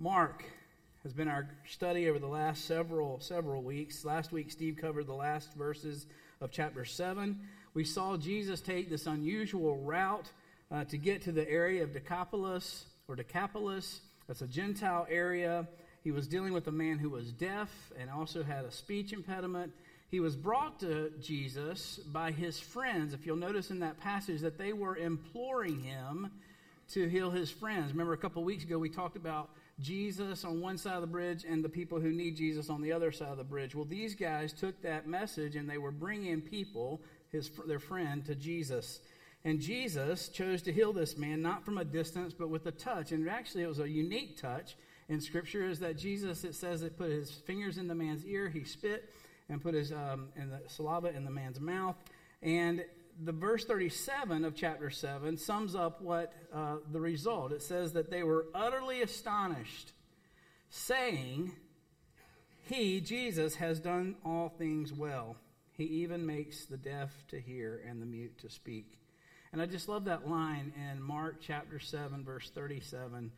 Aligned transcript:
Mark 0.00 0.44
has 1.04 1.12
been 1.12 1.28
our 1.28 1.48
study 1.66 2.08
over 2.08 2.18
the 2.18 2.26
last 2.26 2.66
several 2.66 3.18
several 3.20 3.62
weeks. 3.62 4.04
Last 4.04 4.30
week 4.30 4.50
Steve 4.50 4.76
covered 4.76 5.06
the 5.06 5.14
last 5.14 5.54
verses 5.54 6.06
of 6.40 6.50
chapter 6.50 6.84
7. 6.84 7.38
We 7.72 7.84
saw 7.84 8.16
Jesus 8.16 8.60
take 8.60 8.90
this 8.90 9.06
unusual 9.06 9.76
route 9.78 10.30
uh, 10.70 10.84
to 10.84 10.98
get 10.98 11.22
to 11.22 11.32
the 11.32 11.48
area 11.48 11.82
of 11.82 11.94
Decapolis 11.94 12.86
or 13.08 13.16
Decapolis. 13.16 14.00
That's 14.26 14.42
a 14.42 14.46
Gentile 14.46 15.06
area. 15.10 15.66
He 16.04 16.10
was 16.10 16.26
dealing 16.26 16.52
with 16.52 16.66
a 16.66 16.72
man 16.72 16.98
who 16.98 17.08
was 17.08 17.32
deaf 17.32 17.70
and 17.98 18.10
also 18.10 18.42
had 18.42 18.64
a 18.64 18.70
speech 18.70 19.12
impediment. 19.12 19.72
He 20.10 20.20
was 20.20 20.36
brought 20.36 20.78
to 20.80 21.10
Jesus 21.22 22.00
by 22.12 22.32
his 22.32 22.60
friends. 22.60 23.14
If 23.14 23.24
you'll 23.24 23.36
notice 23.36 23.70
in 23.70 23.80
that 23.80 23.98
passage 23.98 24.42
that 24.42 24.58
they 24.58 24.72
were 24.72 24.96
imploring 24.96 25.82
him 25.82 26.30
to 26.90 27.08
heal 27.08 27.30
his 27.30 27.50
friends. 27.50 27.92
Remember, 27.92 28.12
a 28.12 28.18
couple 28.18 28.44
weeks 28.44 28.64
ago 28.64 28.78
we 28.78 28.88
talked 28.88 29.16
about 29.16 29.50
Jesus 29.80 30.44
on 30.44 30.60
one 30.60 30.78
side 30.78 30.94
of 30.94 31.02
the 31.02 31.06
bridge 31.06 31.44
and 31.44 31.62
the 31.62 31.68
people 31.68 32.00
who 32.00 32.10
need 32.10 32.36
Jesus 32.36 32.70
on 32.70 32.80
the 32.80 32.92
other 32.92 33.12
side 33.12 33.28
of 33.28 33.36
the 33.36 33.44
bridge. 33.44 33.74
Well, 33.74 33.84
these 33.84 34.14
guys 34.14 34.52
took 34.52 34.80
that 34.82 35.06
message 35.06 35.54
and 35.54 35.68
they 35.68 35.78
were 35.78 35.90
bringing 35.90 36.40
people, 36.40 37.02
his, 37.30 37.50
their 37.66 37.78
friend, 37.78 38.24
to 38.24 38.34
Jesus. 38.34 39.00
And 39.44 39.60
Jesus 39.60 40.28
chose 40.28 40.62
to 40.62 40.72
heal 40.72 40.92
this 40.92 41.18
man 41.18 41.42
not 41.42 41.64
from 41.64 41.78
a 41.78 41.84
distance, 41.84 42.32
but 42.32 42.48
with 42.48 42.66
a 42.66 42.72
touch. 42.72 43.12
And 43.12 43.28
actually, 43.28 43.64
it 43.64 43.68
was 43.68 43.78
a 43.78 43.88
unique 43.88 44.40
touch 44.40 44.76
in 45.08 45.20
Scripture. 45.20 45.68
Is 45.68 45.78
that 45.80 45.98
Jesus? 45.98 46.42
It 46.42 46.54
says 46.54 46.80
that 46.80 46.96
put 46.96 47.10
his 47.10 47.30
fingers 47.30 47.78
in 47.78 47.86
the 47.86 47.94
man's 47.94 48.24
ear, 48.24 48.48
he 48.48 48.64
spit, 48.64 49.12
and 49.48 49.62
put 49.62 49.74
his 49.74 49.92
um, 49.92 50.28
in 50.36 50.50
the 50.50 50.60
saliva 50.66 51.14
in 51.14 51.24
the 51.24 51.30
man's 51.30 51.60
mouth. 51.60 51.96
And 52.42 52.84
the 53.24 53.32
verse 53.32 53.64
37 53.64 54.44
of 54.44 54.54
chapter 54.54 54.90
7 54.90 55.36
sums 55.36 55.74
up 55.74 56.02
what 56.02 56.32
uh, 56.52 56.76
the 56.92 57.00
result. 57.00 57.52
It 57.52 57.62
says 57.62 57.92
that 57.94 58.10
they 58.10 58.22
were 58.22 58.46
utterly 58.54 59.02
astonished, 59.02 59.92
saying, 60.68 61.52
He, 62.64 63.00
Jesus, 63.00 63.56
has 63.56 63.80
done 63.80 64.16
all 64.24 64.48
things 64.48 64.92
well. 64.92 65.36
He 65.72 65.84
even 65.84 66.26
makes 66.26 66.64
the 66.64 66.76
deaf 66.76 67.10
to 67.28 67.40
hear 67.40 67.82
and 67.88 68.00
the 68.00 68.06
mute 68.06 68.38
to 68.38 68.50
speak. 68.50 68.98
And 69.52 69.62
I 69.62 69.66
just 69.66 69.88
love 69.88 70.04
that 70.06 70.28
line 70.28 70.72
in 70.76 71.02
Mark 71.02 71.36
chapter 71.40 71.78
7, 71.78 72.24
verse 72.24 72.50
37, 72.50 73.30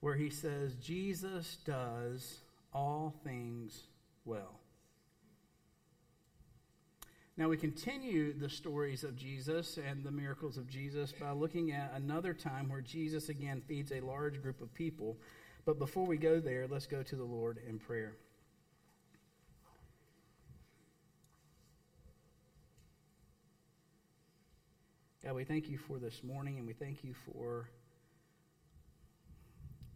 where 0.00 0.14
he 0.14 0.30
says, 0.30 0.74
Jesus 0.74 1.58
does 1.64 2.38
all 2.72 3.14
things 3.24 3.82
well. 4.24 4.60
Now, 7.38 7.50
we 7.50 7.58
continue 7.58 8.32
the 8.32 8.48
stories 8.48 9.04
of 9.04 9.14
Jesus 9.14 9.78
and 9.78 10.02
the 10.02 10.10
miracles 10.10 10.56
of 10.56 10.66
Jesus 10.66 11.12
by 11.12 11.32
looking 11.32 11.70
at 11.70 11.92
another 11.94 12.32
time 12.32 12.70
where 12.70 12.80
Jesus 12.80 13.28
again 13.28 13.60
feeds 13.68 13.92
a 13.92 14.00
large 14.00 14.40
group 14.40 14.62
of 14.62 14.72
people. 14.72 15.18
But 15.66 15.78
before 15.78 16.06
we 16.06 16.16
go 16.16 16.40
there, 16.40 16.66
let's 16.66 16.86
go 16.86 17.02
to 17.02 17.16
the 17.16 17.24
Lord 17.24 17.58
in 17.68 17.78
prayer. 17.78 18.16
God, 25.22 25.34
we 25.34 25.44
thank 25.44 25.68
you 25.68 25.76
for 25.76 25.98
this 25.98 26.22
morning 26.24 26.56
and 26.56 26.66
we 26.66 26.72
thank 26.72 27.04
you 27.04 27.12
for 27.26 27.68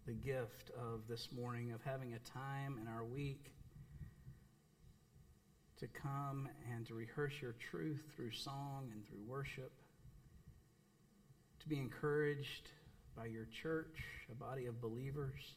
the 0.04 0.12
gift 0.12 0.70
of 0.77 1.08
this 1.08 1.28
morning 1.32 1.72
of 1.72 1.80
having 1.82 2.12
a 2.12 2.19
time 2.19 2.78
in 2.82 2.86
our 2.86 3.04
week 3.04 3.52
to 5.81 5.86
come 5.89 6.47
and 6.75 6.86
to 6.86 6.95
rehearse 6.95 7.33
your 7.41 7.55
truth 7.70 8.03
through 8.14 8.33
song 8.33 8.91
and 8.92 9.06
through 9.06 9.23
worship, 9.27 9.73
to 11.59 11.69
be 11.69 11.78
encouraged 11.78 12.69
by 13.17 13.25
your 13.27 13.47
church, 13.47 13.97
a 14.31 14.34
body 14.34 14.67
of 14.67 14.81
believers. 14.81 15.56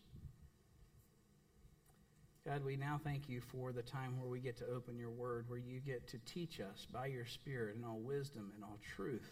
God, 2.47 2.63
we 2.65 2.77
now 2.77 2.99
thank 3.03 3.27
you 3.27 3.41
for 3.41 3.71
the 3.73 3.81
time 3.81 4.19
where 4.19 4.29
we 4.29 4.39
get 4.39 4.57
to 4.57 4.65
open 4.67 4.97
your 4.97 5.09
word, 5.09 5.45
where 5.49 5.59
you 5.59 5.79
get 5.79 6.07
to 6.09 6.17
teach 6.25 6.59
us 6.59 6.87
by 6.91 7.07
your 7.07 7.25
Spirit 7.25 7.75
in 7.77 7.83
all 7.83 7.99
wisdom 7.99 8.51
and 8.55 8.63
all 8.63 8.79
truth. 8.95 9.29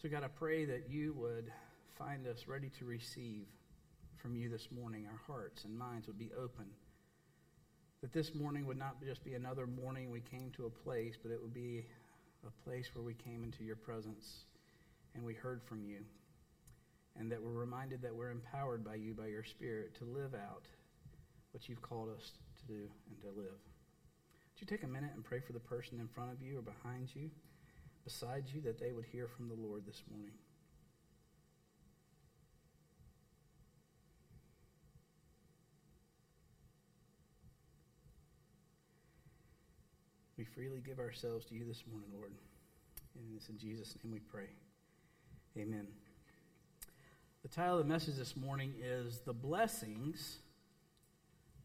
So, 0.00 0.08
God, 0.08 0.24
I 0.24 0.28
pray 0.28 0.64
that 0.64 0.90
you 0.90 1.14
would 1.14 1.52
find 1.98 2.26
us 2.26 2.46
ready 2.46 2.70
to 2.78 2.84
receive 2.84 3.46
from 4.16 4.36
you 4.36 4.48
this 4.48 4.68
morning. 4.70 5.06
Our 5.06 5.20
hearts 5.26 5.64
and 5.64 5.78
minds 5.78 6.06
would 6.06 6.18
be 6.18 6.30
open 6.38 6.66
that 8.02 8.12
this 8.12 8.34
morning 8.34 8.66
would 8.66 8.78
not 8.78 9.00
just 9.04 9.24
be 9.24 9.34
another 9.34 9.66
morning 9.66 10.10
we 10.10 10.20
came 10.20 10.50
to 10.56 10.66
a 10.66 10.70
place, 10.70 11.14
but 11.22 11.30
it 11.30 11.40
would 11.40 11.54
be 11.54 11.86
a 12.44 12.68
place 12.68 12.90
where 12.94 13.04
we 13.04 13.14
came 13.14 13.44
into 13.44 13.62
your 13.62 13.76
presence 13.76 14.44
and 15.14 15.24
we 15.24 15.34
heard 15.34 15.62
from 15.62 15.84
you. 15.84 15.98
And 17.18 17.30
that 17.30 17.40
we're 17.40 17.52
reminded 17.52 18.02
that 18.02 18.14
we're 18.14 18.30
empowered 18.30 18.84
by 18.84 18.96
you, 18.96 19.14
by 19.14 19.26
your 19.26 19.44
Spirit, 19.44 19.94
to 19.98 20.04
live 20.04 20.34
out 20.34 20.64
what 21.52 21.68
you've 21.68 21.82
called 21.82 22.08
us 22.08 22.32
to 22.58 22.72
do 22.72 22.80
and 23.08 23.20
to 23.20 23.28
live. 23.28 23.60
Would 24.50 24.60
you 24.60 24.66
take 24.66 24.82
a 24.82 24.88
minute 24.88 25.10
and 25.14 25.24
pray 25.24 25.40
for 25.40 25.52
the 25.52 25.60
person 25.60 26.00
in 26.00 26.08
front 26.08 26.32
of 26.32 26.42
you 26.42 26.58
or 26.58 26.62
behind 26.62 27.08
you, 27.14 27.30
beside 28.04 28.44
you, 28.52 28.60
that 28.62 28.80
they 28.80 28.92
would 28.92 29.04
hear 29.12 29.28
from 29.28 29.48
the 29.48 29.54
Lord 29.54 29.84
this 29.86 30.02
morning? 30.10 30.34
We 40.42 40.46
freely 40.46 40.82
give 40.84 40.98
ourselves 40.98 41.44
to 41.46 41.54
you 41.54 41.64
this 41.64 41.84
morning, 41.88 42.08
Lord. 42.12 42.32
And 43.14 43.24
it's 43.36 43.48
in 43.48 43.58
Jesus' 43.58 43.94
name 44.02 44.12
we 44.12 44.18
pray. 44.18 44.48
Amen. 45.56 45.86
The 47.44 47.48
title 47.48 47.78
of 47.78 47.86
the 47.86 47.92
message 47.92 48.16
this 48.16 48.34
morning 48.36 48.74
is 48.82 49.20
The 49.20 49.34
Blessings 49.34 50.38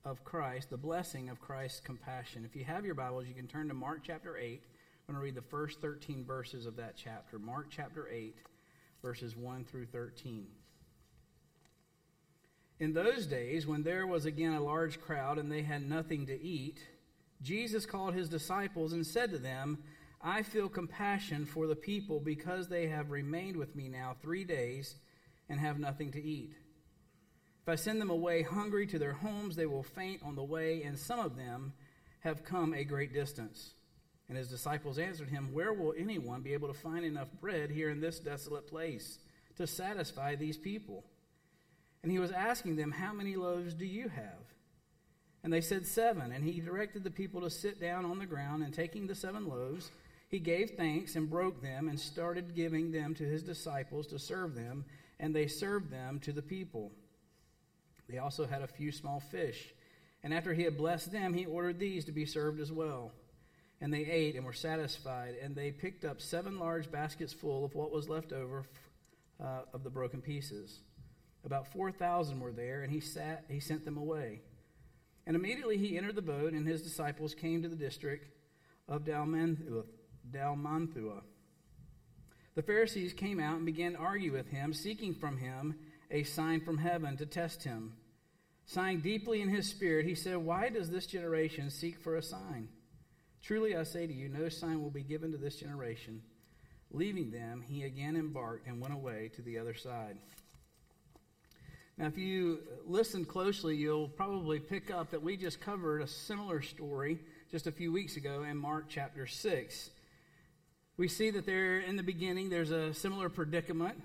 of 0.05 0.23
Christ, 0.23 0.69
the 0.69 0.77
blessing 0.77 1.27
of 1.29 1.39
Christ's 1.39 1.79
compassion. 1.79 2.45
If 2.45 2.55
you 2.55 2.65
have 2.65 2.85
your 2.85 2.93
Bibles, 2.93 3.25
you 3.25 3.33
can 3.33 3.47
turn 3.47 3.67
to 3.69 3.73
Mark 3.73 4.01
chapter 4.03 4.37
8. 4.37 4.61
I'm 5.09 5.15
going 5.15 5.19
to 5.19 5.25
read 5.25 5.33
the 5.33 5.49
first 5.49 5.81
13 5.81 6.23
verses 6.23 6.67
of 6.67 6.75
that 6.75 6.93
chapter. 6.95 7.39
Mark 7.39 7.69
chapter 7.71 8.07
8, 8.07 8.35
verses 9.01 9.35
1 9.35 9.65
through 9.65 9.87
13. 9.87 10.45
In 12.79 12.93
those 12.93 13.25
days, 13.25 13.65
when 13.65 13.81
there 13.81 14.05
was 14.05 14.25
again 14.25 14.53
a 14.53 14.61
large 14.61 15.01
crowd 15.01 15.39
and 15.39 15.51
they 15.51 15.63
had 15.63 15.89
nothing 15.89 16.27
to 16.27 16.39
eat, 16.39 16.77
Jesus 17.41 17.85
called 17.85 18.13
his 18.13 18.29
disciples 18.29 18.93
and 18.93 19.05
said 19.05 19.31
to 19.31 19.37
them, 19.37 19.79
I 20.21 20.41
feel 20.43 20.69
compassion 20.69 21.45
for 21.45 21.67
the 21.67 21.75
people 21.75 22.19
because 22.19 22.67
they 22.67 22.87
have 22.87 23.11
remained 23.11 23.55
with 23.55 23.75
me 23.75 23.87
now 23.87 24.15
three 24.21 24.43
days 24.43 24.95
and 25.47 25.59
have 25.59 25.79
nothing 25.79 26.11
to 26.11 26.23
eat. 26.23 26.53
If 27.61 27.69
I 27.69 27.75
send 27.75 28.01
them 28.01 28.09
away 28.09 28.41
hungry 28.41 28.87
to 28.87 28.99
their 28.99 29.13
homes, 29.13 29.55
they 29.55 29.65
will 29.65 29.83
faint 29.83 30.21
on 30.23 30.35
the 30.35 30.43
way, 30.43 30.83
and 30.83 30.97
some 30.97 31.19
of 31.19 31.35
them 31.35 31.73
have 32.21 32.43
come 32.43 32.73
a 32.73 32.83
great 32.83 33.13
distance. 33.13 33.73
And 34.29 34.37
his 34.37 34.49
disciples 34.49 34.97
answered 34.97 35.29
him, 35.29 35.53
Where 35.53 35.73
will 35.73 35.93
anyone 35.97 36.41
be 36.41 36.53
able 36.53 36.67
to 36.67 36.73
find 36.73 37.05
enough 37.05 37.29
bread 37.39 37.69
here 37.69 37.89
in 37.89 38.01
this 38.01 38.19
desolate 38.19 38.67
place 38.67 39.19
to 39.57 39.67
satisfy 39.67 40.35
these 40.35 40.57
people? 40.57 41.05
And 42.03 42.11
he 42.11 42.19
was 42.19 42.31
asking 42.31 42.75
them, 42.75 42.91
How 42.91 43.13
many 43.13 43.35
loaves 43.35 43.73
do 43.73 43.85
you 43.85 44.09
have? 44.09 44.56
And 45.47 45.53
they 45.53 45.61
said, 45.61 45.87
Seven. 45.87 46.33
And 46.33 46.43
he 46.43 46.59
directed 46.59 47.05
the 47.05 47.09
people 47.09 47.39
to 47.39 47.49
sit 47.49 47.79
down 47.79 48.03
on 48.03 48.19
the 48.19 48.25
ground, 48.25 48.63
and 48.63 48.73
taking 48.73 49.07
the 49.07 49.15
seven 49.15 49.47
loaves, 49.47 49.91
he 50.27 50.39
gave 50.39 50.71
thanks 50.71 51.15
and 51.15 51.29
broke 51.29 51.61
them 51.61 51.87
and 51.87 51.97
started 51.97 52.53
giving 52.53 52.91
them 52.91 53.15
to 53.15 53.23
his 53.23 53.43
disciples 53.43 54.07
to 54.07 54.19
serve 54.19 54.55
them, 54.55 54.83
and 55.21 55.33
they 55.33 55.47
served 55.47 55.89
them 55.89 56.19
to 56.19 56.33
the 56.33 56.41
people. 56.41 56.91
They 58.09 58.17
also 58.17 58.45
had 58.45 58.61
a 58.61 58.67
few 58.67 58.91
small 58.91 59.21
fish. 59.21 59.73
And 60.21 60.33
after 60.33 60.53
he 60.53 60.63
had 60.63 60.75
blessed 60.75 61.13
them, 61.13 61.33
he 61.33 61.45
ordered 61.45 61.79
these 61.79 62.03
to 62.03 62.11
be 62.11 62.25
served 62.25 62.59
as 62.59 62.73
well. 62.73 63.13
And 63.79 63.93
they 63.93 64.05
ate 64.05 64.35
and 64.35 64.43
were 64.43 64.51
satisfied, 64.51 65.35
and 65.41 65.55
they 65.55 65.71
picked 65.71 66.03
up 66.03 66.19
seven 66.19 66.59
large 66.59 66.91
baskets 66.91 67.31
full 67.31 67.63
of 67.63 67.73
what 67.73 67.93
was 67.93 68.09
left 68.09 68.33
over 68.33 68.65
uh, 69.41 69.61
of 69.73 69.85
the 69.85 69.89
broken 69.89 70.21
pieces. 70.21 70.79
About 71.45 71.71
4,000 71.71 72.37
were 72.37 72.51
there, 72.51 72.81
and 72.81 72.91
he, 72.91 72.99
sat, 72.99 73.45
he 73.47 73.61
sent 73.61 73.85
them 73.85 73.95
away. 73.95 74.41
And 75.27 75.35
immediately 75.35 75.77
he 75.77 75.97
entered 75.97 76.15
the 76.15 76.21
boat, 76.21 76.53
and 76.53 76.65
his 76.65 76.81
disciples 76.81 77.35
came 77.35 77.61
to 77.61 77.67
the 77.67 77.75
district 77.75 78.29
of 78.87 79.03
Dalmanthua. 79.03 79.83
Dalmanthua. 80.31 81.21
The 82.55 82.61
Pharisees 82.63 83.11
came 83.11 83.39
out 83.39 83.57
and 83.57 83.65
began 83.65 83.91
to 83.91 83.99
argue 83.99 84.31
with 84.31 84.47
him, 84.47 84.73
seeking 84.73 85.13
from 85.13 85.37
him 85.37 85.75
a 86.09 86.23
sign 86.23 86.61
from 86.61 86.77
heaven 86.77 87.17
to 87.17 87.25
test 87.25 87.65
him. 87.65 87.93
Sighing 88.65 89.01
deeply 89.01 89.41
in 89.41 89.49
his 89.49 89.67
spirit, 89.67 90.05
he 90.05 90.15
said, 90.15 90.37
Why 90.37 90.69
does 90.69 90.89
this 90.89 91.05
generation 91.05 91.69
seek 91.69 91.99
for 91.99 92.15
a 92.15 92.23
sign? 92.23 92.69
Truly 93.41 93.75
I 93.75 93.83
say 93.83 94.07
to 94.07 94.13
you, 94.13 94.29
no 94.29 94.47
sign 94.47 94.81
will 94.81 94.89
be 94.89 95.03
given 95.03 95.33
to 95.33 95.37
this 95.37 95.57
generation. 95.57 96.21
Leaving 96.89 97.31
them, 97.31 97.61
he 97.67 97.83
again 97.83 98.15
embarked 98.15 98.65
and 98.65 98.81
went 98.81 98.93
away 98.93 99.29
to 99.35 99.41
the 99.41 99.59
other 99.59 99.73
side. 99.73 100.17
Now, 101.97 102.05
if 102.05 102.17
you 102.19 102.59
listen 102.85 103.25
closely, 103.25 103.75
you'll 103.75 104.07
probably 104.07 104.59
pick 104.59 104.91
up 104.91 105.09
that 105.09 105.23
we 105.23 105.35
just 105.35 105.59
covered 105.59 106.03
a 106.03 106.07
similar 106.07 106.61
story 106.61 107.17
just 107.49 107.65
a 107.65 107.71
few 107.71 107.91
weeks 107.91 108.17
ago 108.17 108.43
in 108.43 108.55
Mark 108.55 108.85
chapter 108.87 109.25
6. 109.25 109.89
We 110.97 111.07
see 111.07 111.31
that 111.31 111.47
there, 111.47 111.79
in 111.79 111.95
the 111.95 112.03
beginning, 112.03 112.51
there's 112.51 112.69
a 112.69 112.93
similar 112.93 113.29
predicament 113.29 113.99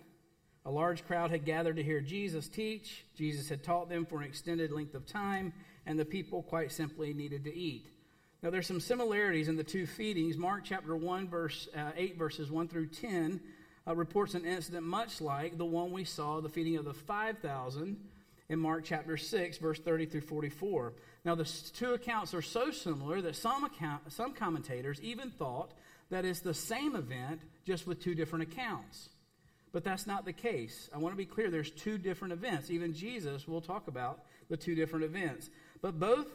A 0.65 0.71
large 0.71 1.05
crowd 1.07 1.33
had 1.33 1.45
gathered 1.45 1.77
to 1.77 1.83
hear 1.83 2.01
Jesus 2.01 2.49
teach. 2.49 3.05
Jesus 3.15 3.51
had 3.51 3.63
taught 3.63 3.91
them 3.91 4.07
for 4.07 4.23
an 4.23 4.27
extended 4.27 4.73
length 4.73 4.95
of 4.95 5.05
time, 5.05 5.53
and 5.85 5.99
the 5.99 6.05
people 6.05 6.43
quite 6.43 6.73
simply 6.73 7.13
needed 7.13 7.45
to 7.45 7.55
eat. 7.55 7.89
Now, 8.43 8.49
there's 8.49 8.69
some 8.69 8.81
similarities 8.81 9.49
in 9.49 9.57
the 9.57 9.65
two 9.65 9.87
feedings. 9.87 10.39
Mark 10.39 10.63
chapter 10.65 10.97
1, 10.97 11.29
verse 11.29 11.69
uh, 11.77 11.91
8, 11.95 12.17
verses 12.17 12.51
1 12.51 12.69
through 12.69 12.87
10, 12.87 13.41
uh, 13.87 13.95
reports 13.95 14.35
an 14.35 14.45
incident 14.45 14.85
much 14.85 15.21
like 15.21 15.59
the 15.59 15.65
one 15.65 15.93
we 15.93 16.05
saw, 16.05 16.41
the 16.41 16.49
feeding 16.49 16.77
of 16.77 16.85
the 16.85 16.95
5,000, 16.95 17.97
in 18.49 18.59
Mark 18.59 18.85
chapter 18.85 19.17
6, 19.17 19.59
verse 19.59 19.79
30 19.79 20.07
through 20.07 20.21
44. 20.21 20.93
Now, 21.25 21.35
the 21.35 21.45
two 21.75 21.95
accounts 21.95 22.35
are 22.35 22.43
so 22.43 22.71
similar 22.71 23.23
that 23.23 23.37
some, 23.37 23.65
account, 23.65 24.13
some 24.13 24.35
commentators 24.35 25.01
even 25.01 25.31
thought 25.31 25.73
that 26.11 26.25
it's 26.25 26.41
the 26.41 26.53
same 26.53 26.95
event, 26.95 27.41
just 27.65 27.87
with 27.87 28.03
two 28.03 28.15
different 28.15 28.53
accounts. 28.53 29.09
But 29.73 29.85
that's 29.85 30.07
not 30.07 30.27
the 30.27 30.35
case. 30.35 30.91
I 30.95 30.99
want 30.99 31.15
to 31.15 31.17
be 31.17 31.25
clear 31.25 31.51
there's 31.51 31.71
two 31.71 31.97
different 31.97 32.33
events. 32.33 32.71
Even 32.71 32.93
Jesus 32.93 33.49
will 33.49 33.63
talk 33.63 33.89
about 33.89 34.21
the 34.51 34.57
two 34.57 34.75
different 34.75 35.07
events. 35.07 35.49
But 35.81 35.99
both 35.99 36.27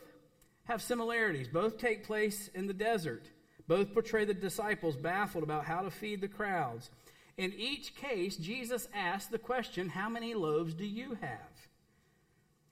have 0.64 0.82
similarities. 0.82 1.48
Both 1.48 1.78
take 1.78 2.04
place 2.04 2.50
in 2.56 2.66
the 2.66 2.74
desert. 2.74 3.30
Both 3.68 3.94
portray 3.94 4.26
the 4.26 4.34
disciples 4.34 4.96
baffled 4.96 5.44
about 5.44 5.66
how 5.66 5.82
to 5.82 5.92
feed 5.92 6.22
the 6.22 6.28
crowds. 6.28 6.90
In 7.38 7.54
each 7.54 7.96
case, 7.96 8.36
Jesus 8.36 8.88
asked 8.94 9.32
the 9.32 9.38
question, 9.38 9.90
How 9.90 10.10
many 10.10 10.34
loaves 10.34 10.74
do 10.74 10.86
you 10.86 11.18
have? 11.22 11.68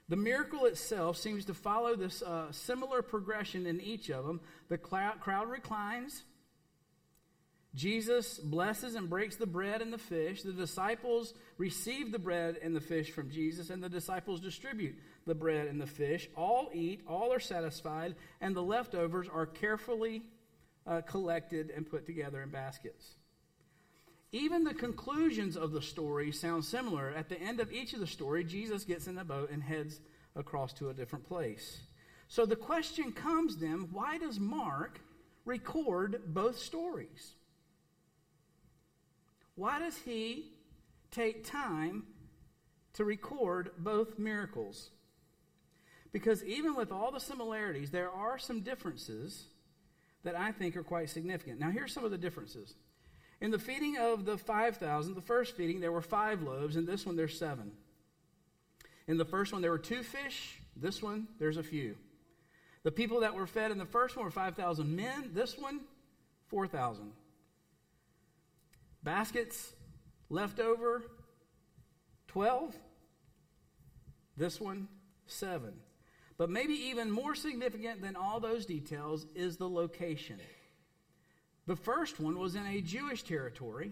The 0.09 0.15
miracle 0.15 0.65
itself 0.65 1.17
seems 1.17 1.45
to 1.45 1.53
follow 1.53 1.95
this 1.95 2.21
uh, 2.21 2.51
similar 2.51 3.01
progression 3.01 3.65
in 3.65 3.81
each 3.81 4.09
of 4.09 4.25
them. 4.25 4.39
The 4.69 4.77
crowd, 4.77 5.19
crowd 5.19 5.49
reclines. 5.49 6.23
Jesus 7.73 8.37
blesses 8.39 8.95
and 8.95 9.09
breaks 9.09 9.35
the 9.35 9.47
bread 9.47 9.81
and 9.81 9.91
the 9.91 9.97
fish. 9.97 10.43
The 10.43 10.53
disciples 10.53 11.33
receive 11.57 12.11
the 12.11 12.19
bread 12.19 12.57
and 12.61 12.75
the 12.75 12.81
fish 12.81 13.11
from 13.11 13.29
Jesus, 13.29 13.69
and 13.69 13.83
the 13.83 13.89
disciples 13.89 14.39
distribute 14.39 14.95
the 15.25 15.35
bread 15.35 15.67
and 15.67 15.81
the 15.81 15.87
fish. 15.87 16.29
All 16.37 16.69
eat, 16.73 17.01
all 17.07 17.33
are 17.33 17.39
satisfied, 17.39 18.15
and 18.39 18.55
the 18.55 18.63
leftovers 18.63 19.27
are 19.27 19.45
carefully 19.45 20.21
uh, 20.87 21.01
collected 21.01 21.71
and 21.75 21.89
put 21.89 22.05
together 22.05 22.41
in 22.41 22.49
baskets. 22.49 23.15
Even 24.31 24.63
the 24.63 24.73
conclusions 24.73 25.55
of 25.55 25.71
the 25.71 25.81
story 25.81 26.31
sound 26.31 26.65
similar. 26.65 27.11
At 27.11 27.29
the 27.29 27.39
end 27.39 27.59
of 27.59 27.71
each 27.71 27.93
of 27.93 27.99
the 27.99 28.07
story, 28.07 28.43
Jesus 28.43 28.83
gets 28.83 29.07
in 29.07 29.15
the 29.15 29.23
boat 29.23 29.49
and 29.49 29.63
heads 29.63 29.99
across 30.35 30.73
to 30.73 30.89
a 30.89 30.93
different 30.93 31.25
place. 31.25 31.81
So 32.27 32.45
the 32.45 32.55
question 32.55 33.11
comes 33.11 33.57
then 33.57 33.89
why 33.91 34.17
does 34.17 34.39
Mark 34.39 34.99
record 35.45 36.21
both 36.27 36.57
stories? 36.57 37.33
Why 39.55 39.79
does 39.79 39.97
he 39.97 40.51
take 41.11 41.49
time 41.49 42.03
to 42.93 43.05
record 43.05 43.71
both 43.77 44.19
miracles? 44.19 44.89
Because 46.11 46.43
even 46.43 46.75
with 46.75 46.91
all 46.91 47.11
the 47.11 47.19
similarities, 47.19 47.91
there 47.91 48.11
are 48.11 48.37
some 48.37 48.61
differences 48.61 49.45
that 50.23 50.35
I 50.35 50.51
think 50.51 50.75
are 50.75 50.83
quite 50.83 51.09
significant. 51.09 51.59
Now, 51.59 51.71
here's 51.71 51.93
some 51.93 52.03
of 52.03 52.11
the 52.11 52.17
differences. 52.17 52.73
In 53.41 53.51
the 53.51 53.59
feeding 53.59 53.97
of 53.97 54.25
the 54.25 54.37
5,000, 54.37 55.13
the 55.13 55.21
first 55.21 55.55
feeding, 55.55 55.79
there 55.79 55.91
were 55.91 56.01
five 56.01 56.41
loaves, 56.41 56.75
and 56.75 56.87
this 56.87 57.05
one, 57.05 57.15
there's 57.15 57.37
seven. 57.37 57.71
In 59.07 59.17
the 59.17 59.25
first 59.25 59.51
one, 59.51 59.61
there 59.61 59.71
were 59.71 59.77
two 59.77 60.03
fish. 60.03 60.59
This 60.75 61.01
one, 61.01 61.27
there's 61.39 61.57
a 61.57 61.63
few. 61.63 61.95
The 62.83 62.91
people 62.91 63.21
that 63.21 63.33
were 63.33 63.47
fed 63.47 63.71
in 63.71 63.77
the 63.77 63.85
first 63.85 64.15
one 64.15 64.25
were 64.25 64.31
5,000 64.31 64.95
men. 64.95 65.31
This 65.33 65.57
one, 65.57 65.81
4,000. 66.47 67.11
Baskets 69.03 69.73
left 70.29 70.59
over, 70.59 71.03
12. 72.27 72.75
This 74.37 74.59
one, 74.59 74.87
7. 75.27 75.73
But 76.37 76.49
maybe 76.49 76.73
even 76.73 77.09
more 77.09 77.35
significant 77.35 78.01
than 78.01 78.15
all 78.15 78.39
those 78.39 78.65
details 78.65 79.25
is 79.35 79.57
the 79.57 79.69
location. 79.69 80.39
The 81.67 81.75
first 81.75 82.19
one 82.19 82.37
was 82.37 82.55
in 82.55 82.65
a 82.65 82.81
Jewish 82.81 83.23
territory. 83.23 83.91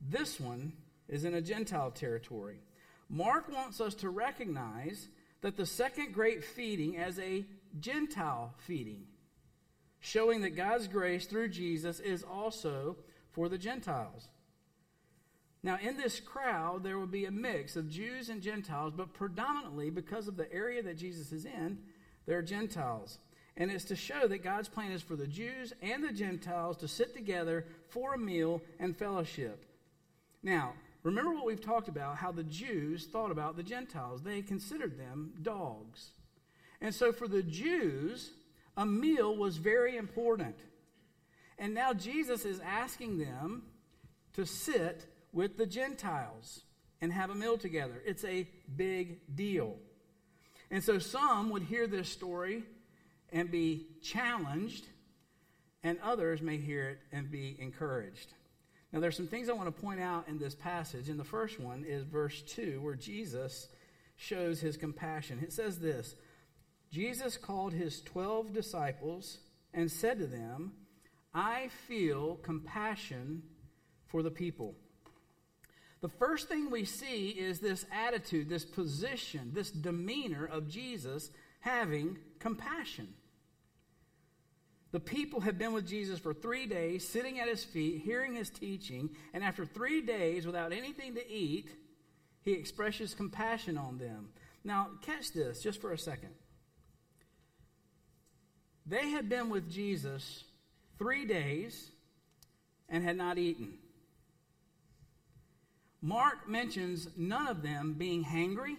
This 0.00 0.40
one 0.40 0.72
is 1.08 1.24
in 1.24 1.34
a 1.34 1.42
Gentile 1.42 1.90
territory. 1.90 2.60
Mark 3.08 3.50
wants 3.52 3.80
us 3.80 3.94
to 3.96 4.10
recognize 4.10 5.08
that 5.40 5.56
the 5.56 5.66
second 5.66 6.12
great 6.12 6.44
feeding 6.44 6.96
as 6.96 7.18
a 7.18 7.44
Gentile 7.78 8.54
feeding, 8.58 9.04
showing 10.00 10.42
that 10.42 10.56
God's 10.56 10.88
grace 10.88 11.26
through 11.26 11.48
Jesus 11.48 12.00
is 12.00 12.22
also 12.22 12.96
for 13.32 13.48
the 13.48 13.58
Gentiles. 13.58 14.28
Now, 15.62 15.78
in 15.82 15.96
this 15.96 16.20
crowd, 16.20 16.82
there 16.82 16.98
will 16.98 17.06
be 17.06 17.24
a 17.24 17.30
mix 17.30 17.76
of 17.76 17.90
Jews 17.90 18.28
and 18.28 18.40
Gentiles, 18.40 18.92
but 18.96 19.12
predominantly 19.12 19.90
because 19.90 20.28
of 20.28 20.36
the 20.36 20.50
area 20.52 20.82
that 20.82 20.96
Jesus 20.96 21.32
is 21.32 21.44
in, 21.44 21.78
they're 22.26 22.42
Gentiles. 22.42 23.18
And 23.58 23.72
it's 23.72 23.86
to 23.86 23.96
show 23.96 24.28
that 24.28 24.44
God's 24.44 24.68
plan 24.68 24.92
is 24.92 25.02
for 25.02 25.16
the 25.16 25.26
Jews 25.26 25.72
and 25.82 26.02
the 26.02 26.12
Gentiles 26.12 26.76
to 26.78 26.88
sit 26.88 27.12
together 27.12 27.66
for 27.88 28.14
a 28.14 28.18
meal 28.18 28.62
and 28.78 28.96
fellowship. 28.96 29.64
Now, 30.44 30.74
remember 31.02 31.34
what 31.34 31.44
we've 31.44 31.60
talked 31.60 31.88
about 31.88 32.16
how 32.16 32.30
the 32.30 32.44
Jews 32.44 33.06
thought 33.06 33.32
about 33.32 33.56
the 33.56 33.64
Gentiles. 33.64 34.22
They 34.22 34.42
considered 34.42 34.96
them 34.96 35.34
dogs. 35.42 36.10
And 36.80 36.94
so 36.94 37.12
for 37.12 37.26
the 37.26 37.42
Jews, 37.42 38.30
a 38.76 38.86
meal 38.86 39.36
was 39.36 39.56
very 39.56 39.96
important. 39.96 40.54
And 41.58 41.74
now 41.74 41.92
Jesus 41.92 42.44
is 42.44 42.60
asking 42.60 43.18
them 43.18 43.64
to 44.34 44.46
sit 44.46 45.04
with 45.32 45.58
the 45.58 45.66
Gentiles 45.66 46.62
and 47.00 47.12
have 47.12 47.30
a 47.30 47.34
meal 47.34 47.58
together. 47.58 48.00
It's 48.06 48.24
a 48.24 48.48
big 48.76 49.18
deal. 49.34 49.74
And 50.70 50.84
so 50.84 51.00
some 51.00 51.50
would 51.50 51.64
hear 51.64 51.88
this 51.88 52.08
story 52.08 52.62
and 53.32 53.50
be 53.50 53.86
challenged, 54.02 54.86
and 55.82 55.98
others 56.02 56.42
may 56.42 56.56
hear 56.56 56.88
it 56.90 56.98
and 57.12 57.30
be 57.30 57.56
encouraged. 57.58 58.32
Now, 58.92 59.00
there's 59.00 59.16
some 59.16 59.26
things 59.26 59.48
I 59.48 59.52
want 59.52 59.74
to 59.74 59.82
point 59.82 60.00
out 60.00 60.28
in 60.28 60.38
this 60.38 60.54
passage. 60.54 61.08
And 61.08 61.20
the 61.20 61.24
first 61.24 61.60
one 61.60 61.84
is 61.84 62.04
verse 62.04 62.40
2, 62.42 62.80
where 62.80 62.94
Jesus 62.94 63.68
shows 64.16 64.60
his 64.60 64.76
compassion. 64.76 65.40
It 65.42 65.52
says 65.52 65.78
this 65.78 66.14
Jesus 66.90 67.36
called 67.36 67.72
his 67.72 68.00
12 68.02 68.52
disciples 68.52 69.38
and 69.74 69.90
said 69.90 70.18
to 70.18 70.26
them, 70.26 70.72
I 71.34 71.68
feel 71.86 72.36
compassion 72.36 73.42
for 74.06 74.22
the 74.22 74.30
people. 74.30 74.74
The 76.00 76.08
first 76.08 76.48
thing 76.48 76.70
we 76.70 76.84
see 76.84 77.30
is 77.30 77.58
this 77.58 77.84
attitude, 77.92 78.48
this 78.48 78.64
position, 78.64 79.50
this 79.52 79.70
demeanor 79.70 80.46
of 80.46 80.68
Jesus 80.68 81.30
having 81.60 82.18
compassion. 82.38 83.08
The 84.90 85.00
people 85.00 85.40
have 85.40 85.58
been 85.58 85.72
with 85.72 85.86
Jesus 85.86 86.18
for 86.18 86.32
three 86.32 86.66
days, 86.66 87.06
sitting 87.06 87.38
at 87.38 87.48
his 87.48 87.62
feet, 87.62 88.02
hearing 88.02 88.34
his 88.34 88.48
teaching, 88.48 89.10
and 89.34 89.44
after 89.44 89.66
three 89.66 90.00
days 90.00 90.46
without 90.46 90.72
anything 90.72 91.14
to 91.14 91.30
eat, 91.30 91.68
he 92.42 92.52
expresses 92.52 93.14
compassion 93.14 93.76
on 93.76 93.98
them. 93.98 94.30
Now, 94.64 94.88
catch 95.02 95.32
this 95.32 95.62
just 95.62 95.80
for 95.80 95.92
a 95.92 95.98
second. 95.98 96.30
They 98.86 99.10
had 99.10 99.28
been 99.28 99.50
with 99.50 99.70
Jesus 99.70 100.44
three 100.98 101.26
days 101.26 101.90
and 102.88 103.04
had 103.04 103.16
not 103.16 103.36
eaten. 103.36 103.74
Mark 106.00 106.48
mentions 106.48 107.08
none 107.16 107.48
of 107.48 107.62
them 107.62 107.94
being 107.98 108.24
hangry, 108.24 108.76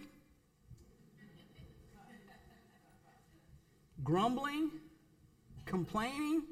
grumbling, 4.04 4.70
complaining. 5.66 6.42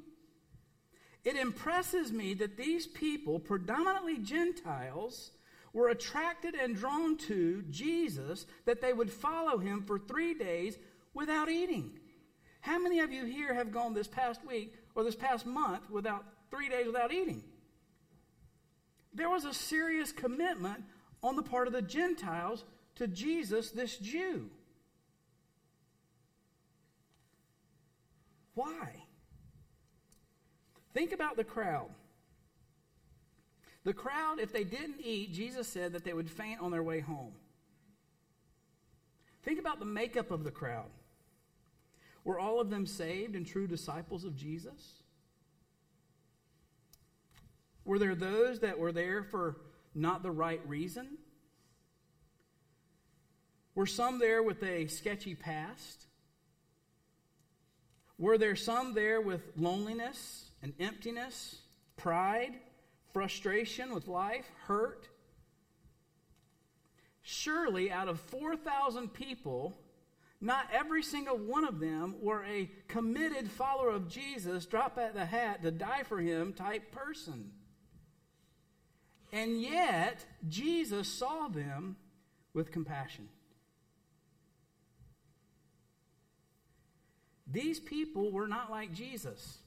It 1.25 1.37
impresses 1.37 2.13
me 2.13 2.35
that 2.35 2.57
these 2.57 2.87
people, 2.87 3.39
predominantly 3.39 4.19
Gentiles, 4.19 5.33
were 5.73 5.89
attracted 5.89 6.55
and 6.55 6.77
drawn 6.77 7.17
to 7.19 7.63
Jesus, 7.71 8.47
that 8.65 8.81
they 8.81 8.93
would 8.93 9.11
follow 9.11 9.59
him 9.59 9.83
for 9.83 9.99
three 9.99 10.35
days 10.35 10.79
without 11.15 11.51
eating. 11.51 11.99
How 12.61 12.79
many 12.79 13.01
of 13.01 13.13
you 13.13 13.25
here 13.25 13.55
have 13.55 13.73
gone 13.73 13.95
this 13.95 14.09
past 14.09 14.45
week 14.47 14.75
or 14.95 15.05
this 15.05 15.15
past 15.15 15.47
month 15.47 15.91
without 15.91 16.25
three 16.51 16.69
days 16.69 16.87
without 16.87 17.13
eating? 17.13 17.43
There 19.15 19.31
was 19.31 19.45
a 19.45 19.55
serious 19.55 20.13
commitment 20.13 20.85
on 21.23 21.37
the 21.37 21.43
part 21.43 21.67
of 21.67 21.73
the 21.73 21.83
Gentiles 21.83 22.65
to 22.97 23.07
Jesus, 23.07 23.71
this 23.71 23.97
Jew. 23.99 24.51
Why? 28.59 29.05
Think 30.93 31.13
about 31.13 31.37
the 31.37 31.45
crowd. 31.45 31.91
The 33.85 33.95
crowd, 33.95 34.41
if 34.41 34.53
they 34.53 34.65
didn't 34.65 35.01
eat, 35.01 35.33
Jesus 35.33 35.69
said 35.69 35.93
that 35.93 36.03
they 36.03 36.13
would 36.13 36.29
faint 36.29 36.61
on 36.61 36.73
their 36.73 36.83
way 36.83 36.99
home. 36.99 37.35
Think 39.45 39.61
about 39.61 39.79
the 39.79 39.85
makeup 39.85 40.33
of 40.33 40.43
the 40.43 40.51
crowd. 40.51 40.91
Were 42.25 42.41
all 42.41 42.61
of 42.61 42.69
them 42.69 42.85
saved 42.85 43.37
and 43.37 43.47
true 43.47 43.69
disciples 43.69 44.25
of 44.25 44.35
Jesus? 44.35 45.05
Were 47.85 48.01
there 48.01 48.17
those 48.17 48.59
that 48.59 48.81
were 48.81 48.91
there 48.91 49.23
for 49.23 49.59
not 49.95 50.25
the 50.25 50.33
right 50.33 50.61
reason? 50.67 51.17
Were 53.77 53.87
some 53.87 54.19
there 54.19 54.43
with 54.43 54.65
a 54.65 54.89
sketchy 54.89 55.37
past? 55.37 56.08
Were 58.19 58.37
there 58.37 58.57
some 58.57 58.95
there 58.95 59.21
with 59.21 59.43
loneliness 59.57 60.51
and 60.63 60.75
emptiness, 60.81 61.57
pride, 61.97 62.59
frustration 63.13 63.95
with 63.95 64.09
life, 64.09 64.51
hurt? 64.67 65.09
Surely, 67.23 67.93
out 67.93 68.09
of 68.09 68.19
4,000 68.21 69.13
people, 69.13 69.79
not 70.41 70.67
every 70.73 71.03
single 71.03 71.37
one 71.37 71.65
of 71.65 71.79
them 71.79 72.17
were 72.21 72.45
a 72.45 72.71
committed 72.89 73.51
follower 73.51 73.91
of 73.91 74.09
Jesus, 74.09 74.67
drop 74.67 74.99
at 74.99 75.15
the 75.15 75.27
hat 75.27 75.63
to 75.63 75.71
die 75.71 76.03
for 76.03 76.19
him 76.19 76.53
type 76.53 76.91
person. 76.91 77.53
And 79.33 79.61
yet, 79.61 80.25
Jesus 80.49 81.07
saw 81.07 81.49
them 81.49 81.97
with 82.55 82.73
compassion. 82.73 83.29
These 87.51 87.81
people 87.81 88.31
were 88.31 88.49
not 88.49 88.71
like 88.71 88.93
Jesus. 88.93 89.59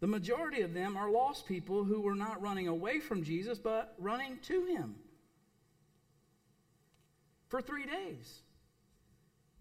The 0.00 0.06
majority 0.06 0.60
of 0.60 0.74
them 0.74 0.96
are 0.96 1.10
lost 1.10 1.46
people 1.46 1.84
who 1.84 2.02
were 2.02 2.14
not 2.14 2.42
running 2.42 2.68
away 2.68 3.00
from 3.00 3.22
Jesus, 3.22 3.58
but 3.58 3.94
running 3.98 4.38
to 4.42 4.66
him 4.66 4.96
for 7.48 7.62
three 7.62 7.86
days 7.86 8.42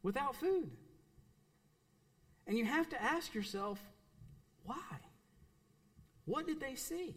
without 0.01 0.35
food. 0.35 0.69
And 2.45 2.57
you 2.57 2.65
have 2.65 2.89
to 2.89 3.01
ask 3.01 3.33
yourself, 3.33 3.79
why? 4.65 4.75
What 6.25 6.45
did 6.45 6.59
they 6.59 6.75
see? 6.75 7.15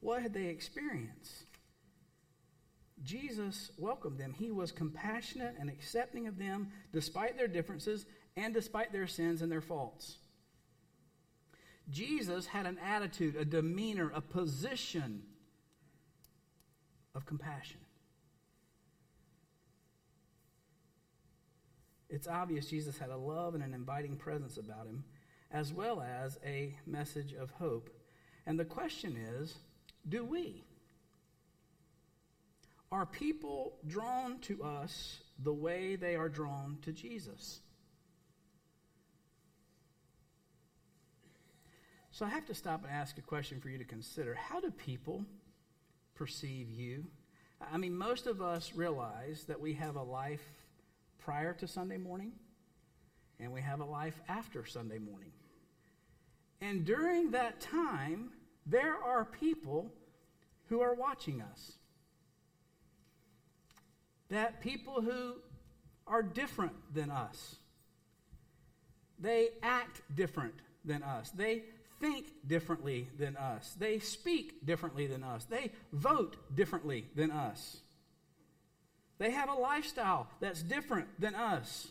What 0.00 0.22
had 0.22 0.34
they 0.34 0.46
experienced? 0.46 1.44
Jesus 3.04 3.70
welcomed 3.78 4.18
them. 4.18 4.34
He 4.34 4.50
was 4.50 4.72
compassionate 4.72 5.56
and 5.58 5.70
accepting 5.70 6.26
of 6.26 6.38
them 6.38 6.68
despite 6.92 7.36
their 7.36 7.48
differences 7.48 8.06
and 8.36 8.52
despite 8.52 8.92
their 8.92 9.06
sins 9.06 9.42
and 9.42 9.50
their 9.50 9.60
faults. 9.60 10.18
Jesus 11.88 12.46
had 12.46 12.66
an 12.66 12.78
attitude, 12.78 13.36
a 13.36 13.44
demeanor, 13.44 14.12
a 14.14 14.20
position 14.20 15.22
of 17.14 17.26
compassion. 17.26 17.80
It's 22.08 22.28
obvious 22.28 22.66
Jesus 22.66 22.98
had 22.98 23.10
a 23.10 23.16
love 23.16 23.54
and 23.54 23.62
an 23.62 23.72
inviting 23.72 24.16
presence 24.16 24.56
about 24.56 24.86
him, 24.86 25.04
as 25.50 25.72
well 25.72 26.00
as 26.00 26.38
a 26.44 26.76
message 26.86 27.32
of 27.32 27.50
hope. 27.50 27.88
And 28.46 28.58
the 28.58 28.64
question 28.64 29.16
is 29.16 29.56
do 30.08 30.24
we? 30.24 30.64
Are 32.92 33.06
people 33.06 33.74
drawn 33.86 34.40
to 34.40 34.64
us 34.64 35.20
the 35.42 35.52
way 35.52 35.96
they 35.96 36.16
are 36.16 36.28
drawn 36.28 36.78
to 36.82 36.92
Jesus? 36.92 37.60
So 42.10 42.26
I 42.26 42.28
have 42.30 42.46
to 42.46 42.54
stop 42.54 42.82
and 42.82 42.92
ask 42.92 43.16
a 43.18 43.22
question 43.22 43.60
for 43.60 43.68
you 43.68 43.78
to 43.78 43.84
consider. 43.84 44.34
How 44.34 44.60
do 44.60 44.70
people 44.72 45.24
perceive 46.16 46.68
you? 46.70 47.06
I 47.72 47.76
mean, 47.76 47.96
most 47.96 48.26
of 48.26 48.42
us 48.42 48.72
realize 48.74 49.44
that 49.44 49.60
we 49.60 49.74
have 49.74 49.96
a 49.96 50.02
life 50.02 50.42
prior 51.18 51.52
to 51.54 51.68
Sunday 51.68 51.98
morning 51.98 52.32
and 53.38 53.52
we 53.52 53.60
have 53.60 53.80
a 53.80 53.84
life 53.84 54.20
after 54.28 54.66
Sunday 54.66 54.98
morning. 54.98 55.30
And 56.60 56.84
during 56.84 57.30
that 57.30 57.60
time, 57.60 58.30
there 58.66 58.96
are 58.96 59.24
people 59.24 59.92
who 60.68 60.80
are 60.80 60.94
watching 60.94 61.40
us. 61.40 61.72
That 64.30 64.60
people 64.60 65.00
who 65.00 65.34
are 66.06 66.22
different 66.22 66.72
than 66.94 67.10
us. 67.10 67.56
They 69.18 69.48
act 69.62 70.00
different 70.14 70.54
than 70.84 71.02
us. 71.02 71.30
They 71.30 71.62
think 72.00 72.26
differently 72.46 73.08
than 73.18 73.36
us. 73.36 73.74
They 73.78 73.98
speak 73.98 74.64
differently 74.64 75.06
than 75.06 75.22
us. 75.22 75.44
They 75.44 75.72
vote 75.92 76.36
differently 76.54 77.06
than 77.14 77.30
us. 77.30 77.78
They 79.18 79.30
have 79.30 79.50
a 79.50 79.54
lifestyle 79.54 80.28
that's 80.40 80.62
different 80.62 81.08
than 81.20 81.34
us. 81.34 81.88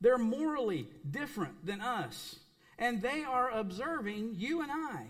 They're 0.00 0.16
morally 0.16 0.88
different 1.08 1.66
than 1.66 1.82
us. 1.82 2.36
And 2.78 3.02
they 3.02 3.22
are 3.22 3.50
observing 3.50 4.36
you 4.36 4.62
and 4.62 4.72
I. 4.72 5.08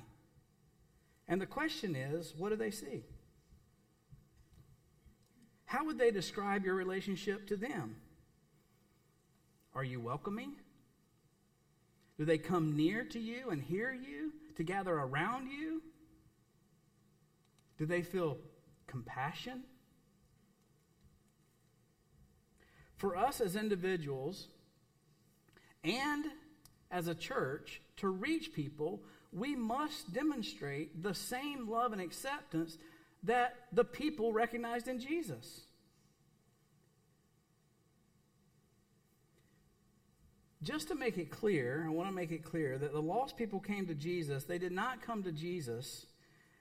And 1.29 1.41
the 1.41 1.47
question 1.47 1.95
is 1.95 2.35
what 2.37 2.49
do 2.49 2.57
they 2.57 2.73
see? 2.73 3.05
How 5.71 5.85
would 5.85 5.99
they 5.99 6.11
describe 6.11 6.65
your 6.65 6.75
relationship 6.75 7.47
to 7.47 7.57
them? 7.57 7.95
Are 9.73 9.85
you 9.85 10.01
welcoming? 10.01 10.55
Do 12.19 12.25
they 12.25 12.39
come 12.39 12.77
near 12.77 13.05
to 13.05 13.21
you 13.21 13.51
and 13.51 13.63
hear 13.63 13.93
you, 13.93 14.33
to 14.57 14.65
gather 14.65 14.93
around 14.93 15.47
you? 15.47 15.81
Do 17.79 17.87
they 17.87 18.03
feel 18.03 18.39
compassion? 18.89 19.63
For 22.97 23.17
us 23.17 23.41
as 23.41 23.55
individuals 23.55 24.49
and 25.85 26.25
as 26.91 27.07
a 27.07 27.15
church 27.15 27.81
to 27.99 28.09
reach 28.09 28.53
people, 28.53 29.05
we 29.33 29.55
must 29.55 30.13
demonstrate 30.13 31.01
the 31.01 31.15
same 31.15 31.71
love 31.71 31.93
and 31.93 32.01
acceptance 32.03 32.77
that 33.25 33.55
the 33.73 33.85
people 33.85 34.33
recognized 34.33 34.89
in 34.89 34.99
Jesus. 34.99 35.63
Just 40.63 40.89
to 40.89 40.95
make 40.95 41.17
it 41.17 41.31
clear, 41.31 41.85
I 41.87 41.91
want 41.91 42.09
to 42.09 42.15
make 42.15 42.33
it 42.33 42.45
clear 42.45 42.77
that 42.79 42.93
the 42.93 43.01
lost 43.01 43.37
people 43.37 43.61
came 43.61 43.87
to 43.87 43.95
Jesus. 43.95 44.45
They 44.45 44.59
did 44.59 44.73
not 44.73 45.01
come 45.01 45.23
to 45.23 45.33
Jesus 45.33 46.07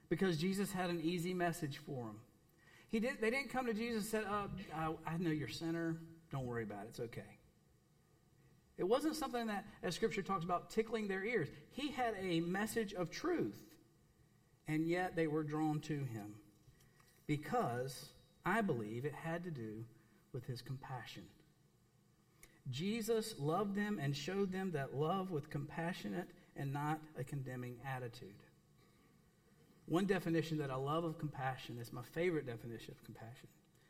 because 0.07 0.37
Jesus 0.37 0.71
had 0.71 0.89
an 0.89 1.01
easy 1.01 1.33
message 1.33 1.79
for 1.85 2.05
them. 2.05 2.19
He 2.89 2.99
did, 2.99 3.21
they 3.21 3.29
didn't 3.29 3.49
come 3.49 3.65
to 3.65 3.73
Jesus 3.73 4.03
and 4.03 4.05
said, 4.05 4.23
oh, 4.29 4.47
I, 4.75 5.13
I 5.13 5.17
know 5.17 5.31
you're 5.31 5.49
a 5.49 5.51
sinner. 5.51 5.97
Don't 6.31 6.45
worry 6.45 6.63
about 6.63 6.85
it. 6.85 6.89
It's 6.89 6.99
okay. 7.01 7.21
It 8.77 8.87
wasn't 8.87 9.17
something 9.17 9.47
that, 9.47 9.65
as 9.83 9.95
Scripture 9.95 10.21
talks 10.21 10.45
about, 10.45 10.69
tickling 10.69 11.09
their 11.09 11.23
ears. 11.25 11.49
He 11.71 11.91
had 11.91 12.15
a 12.21 12.39
message 12.39 12.93
of 12.93 13.11
truth, 13.11 13.59
and 14.67 14.87
yet 14.87 15.17
they 15.17 15.27
were 15.27 15.43
drawn 15.43 15.81
to 15.81 15.93
him 15.93 16.35
because 17.29 18.07
I 18.43 18.62
believe 18.62 19.05
it 19.05 19.13
had 19.13 19.43
to 19.43 19.51
do 19.51 19.86
with 20.33 20.48
his 20.48 20.63
compassion. 20.63 21.21
Jesus 22.71 23.36
loved 23.38 23.75
them 23.75 24.00
and 24.01 24.17
showed 24.17 24.51
them 24.51 24.71
that 24.71 24.95
love 24.95 25.29
with 25.29 25.51
compassionate 25.51 26.27
and 26.57 26.74
not 26.74 27.00
a 27.19 27.24
condemning 27.24 27.75
attitude. 27.88 28.33
One 29.86 30.07
definition 30.07 30.57
that 30.57 30.71
I 30.71 30.75
love 30.75 31.03
of 31.03 31.19
compassion 31.19 31.77
is 31.79 31.93
my 31.93 32.01
favorite 32.01 32.48
definition 32.48 32.95
of 32.98 33.05
compassion 33.05 33.48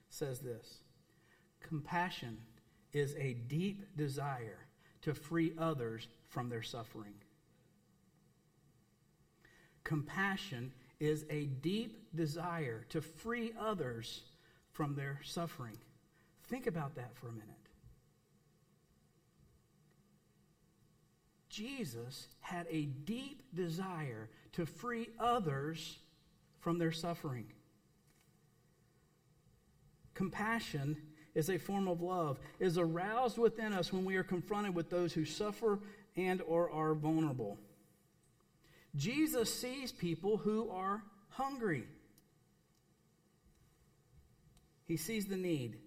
says 0.09 0.39
this 0.39 0.79
Compassion 1.61 2.39
is 2.91 3.15
a 3.17 3.37
deep 3.47 3.95
desire 3.95 4.67
to 5.03 5.13
free 5.13 5.53
others 5.57 6.09
from 6.27 6.49
their 6.49 6.63
suffering. 6.63 7.13
Compassion 9.85 10.73
is 10.99 11.25
a 11.29 11.45
deep 11.45 12.15
desire 12.15 12.85
to 12.89 13.01
free 13.01 13.53
others 13.59 14.21
from 14.71 14.95
their 14.95 15.19
suffering. 15.23 15.77
Think 16.47 16.67
about 16.67 16.95
that 16.95 17.15
for 17.15 17.27
a 17.27 17.31
minute. 17.31 17.47
Jesus 21.49 22.27
had 22.41 22.67
a 22.69 22.85
deep 22.85 23.41
desire 23.55 24.29
to 24.53 24.65
free 24.65 25.09
others 25.19 25.97
from 26.59 26.77
their 26.77 26.91
suffering. 26.91 27.45
Compassion 30.13 30.97
is 31.35 31.49
a 31.49 31.57
form 31.57 31.87
of 31.87 32.01
love, 32.01 32.39
is 32.59 32.77
aroused 32.77 33.37
within 33.37 33.73
us 33.73 33.93
when 33.93 34.05
we 34.05 34.15
are 34.15 34.23
confronted 34.23 34.75
with 34.75 34.89
those 34.89 35.13
who 35.13 35.25
suffer 35.25 35.79
and 36.15 36.41
or 36.41 36.69
are 36.71 36.93
vulnerable. 36.93 37.57
Jesus 38.95 39.53
sees 39.53 39.91
people 39.91 40.37
who 40.37 40.69
are 40.69 41.03
hungry. 41.29 41.85
He 44.87 44.97
sees 44.97 45.27
the 45.27 45.37
need 45.37 45.77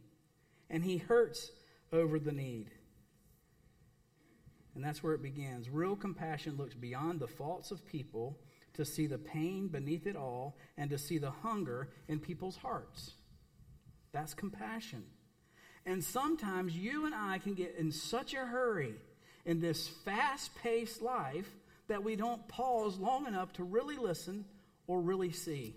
and 0.71 0.85
he 0.85 0.99
hurts 0.99 1.51
over 1.93 2.19
the 2.19 2.33
need. 2.33 2.71
And 4.75 4.83
that's 4.83 5.03
where 5.03 5.15
it 5.15 5.23
begins. 5.23 5.69
Real 5.69 5.97
compassion 5.97 6.57
looks 6.57 6.75
beyond 6.75 7.21
the 7.21 7.27
faults 7.27 7.71
of 7.71 7.85
people 7.85 8.39
to 8.75 8.85
see 8.85 9.07
the 9.07 9.19
pain 9.19 9.69
beneath 9.69 10.07
it 10.07 10.17
all 10.17 10.57
and 10.79 10.89
to 10.91 10.97
see 10.97 11.19
the 11.19 11.31
hunger 11.31 11.91
in 12.09 12.19
people's 12.19 12.57
hearts. 12.57 13.13
That's 14.13 14.33
compassion. 14.33 15.05
And 15.85 16.03
sometimes 16.03 16.77
you 16.77 17.05
and 17.05 17.15
I 17.15 17.39
can 17.39 17.55
get 17.55 17.75
in 17.77 17.93
such 17.93 18.35
a 18.35 18.47
hurry 18.47 18.95
in 19.45 19.61
this 19.61 19.89
fast 19.89 20.53
paced 20.63 21.03
life 21.03 21.51
that 21.89 22.05
we 22.05 22.17
don't 22.17 22.47
pause 22.49 22.99
long 22.99 23.27
enough 23.27 23.53
to 23.55 23.65
really 23.65 23.97
listen 23.97 24.45
or 24.87 25.01
really 25.01 25.33
see 25.33 25.75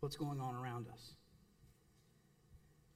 what's 0.00 0.16
going 0.16 0.40
on 0.40 0.54
around 0.54 0.86
us. 0.92 1.14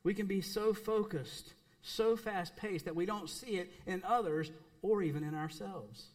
We 0.03 0.15
can 0.15 0.27
be 0.27 0.41
so 0.41 0.73
focused, 0.73 1.53
so 1.83 2.17
fast 2.17 2.57
paced 2.57 2.87
that 2.87 2.97
we 2.97 3.07
don't 3.07 3.29
see 3.29 3.57
it 3.57 3.71
in 3.87 4.03
others 4.07 4.51
or 4.83 5.03
even 5.03 5.25
in 5.25 5.35
ourselves. 5.35 6.07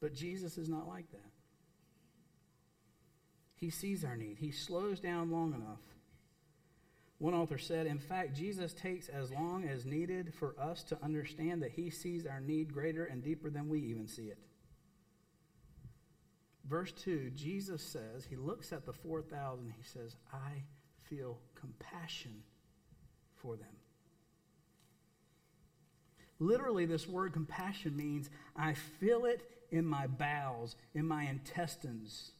But 0.00 0.14
Jesus 0.14 0.56
is 0.56 0.68
not 0.68 0.88
like 0.88 1.10
that. 1.10 1.30
He 3.56 3.70
sees 3.70 4.04
our 4.04 4.16
need, 4.16 4.38
He 4.38 4.52
slows 4.52 5.00
down 5.00 5.30
long 5.30 5.52
enough. 5.52 5.80
One 7.20 7.34
author 7.34 7.58
said, 7.58 7.86
In 7.86 7.98
fact, 7.98 8.34
Jesus 8.34 8.72
takes 8.72 9.10
as 9.10 9.30
long 9.30 9.64
as 9.64 9.84
needed 9.84 10.32
for 10.32 10.54
us 10.58 10.82
to 10.84 10.98
understand 11.02 11.62
that 11.62 11.72
He 11.72 11.90
sees 11.90 12.24
our 12.24 12.40
need 12.40 12.72
greater 12.72 13.04
and 13.04 13.22
deeper 13.22 13.50
than 13.50 13.68
we 13.68 13.78
even 13.80 14.08
see 14.08 14.28
it. 14.28 14.38
Verse 16.66 16.92
2, 16.92 17.30
Jesus 17.34 17.82
says, 17.82 18.24
He 18.24 18.36
looks 18.36 18.72
at 18.72 18.86
the 18.86 18.94
4,000, 18.94 19.74
He 19.76 19.84
says, 19.84 20.16
I 20.32 20.62
feel 21.10 21.38
compassion 21.54 22.42
for 23.36 23.54
them. 23.54 23.68
Literally, 26.38 26.86
this 26.86 27.06
word 27.06 27.34
compassion 27.34 27.94
means 27.94 28.30
I 28.56 28.72
feel 28.72 29.26
it 29.26 29.42
in 29.70 29.84
my 29.84 30.06
bowels, 30.06 30.74
in 30.94 31.06
my 31.06 31.24
intestines. 31.24 32.32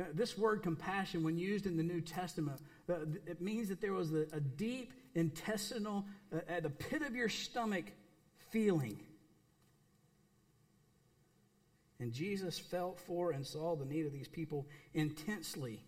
Uh, 0.00 0.04
this 0.14 0.38
word 0.38 0.62
compassion, 0.62 1.22
when 1.22 1.36
used 1.36 1.66
in 1.66 1.76
the 1.76 1.82
New 1.82 2.00
Testament, 2.00 2.58
uh, 2.88 2.94
it 3.26 3.40
means 3.40 3.68
that 3.68 3.80
there 3.80 3.92
was 3.92 4.12
a, 4.12 4.40
deep 4.40 4.94
intestinal, 5.14 6.06
uh, 6.32 6.38
at 6.48 6.62
the 6.62 6.70
pit 6.70 7.02
of 7.02 7.14
your 7.14 7.28
stomach 7.28 7.84
feeling. 8.50 8.98
And 11.98 12.12
Jesus 12.12 12.58
felt 12.58 12.98
for 13.00 13.32
and 13.32 13.46
saw 13.46 13.76
the 13.76 13.84
need 13.84 14.06
of 14.06 14.12
these 14.12 14.28
people 14.28 14.66
intensely. 14.94 15.84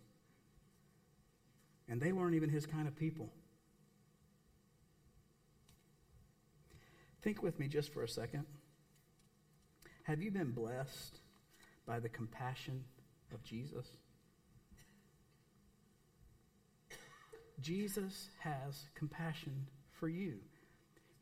And 1.88 2.00
they 2.00 2.12
weren't 2.12 2.34
even 2.34 2.50
his 2.50 2.66
kind 2.66 2.86
of 2.86 2.94
people. 2.94 3.32
Think 7.22 7.42
with 7.42 7.58
me 7.58 7.66
just 7.66 7.94
for 7.94 8.02
a 8.02 8.08
second. 8.08 8.44
Have 10.02 10.20
you 10.20 10.30
been 10.30 10.50
blessed 10.50 11.20
by 11.86 11.98
the 11.98 12.08
compassion 12.08 12.84
of 13.32 13.42
Jesus? 13.42 13.86
Jesus 17.62 18.28
has 18.40 18.84
compassion 18.94 19.66
for 19.92 20.08
you. 20.08 20.34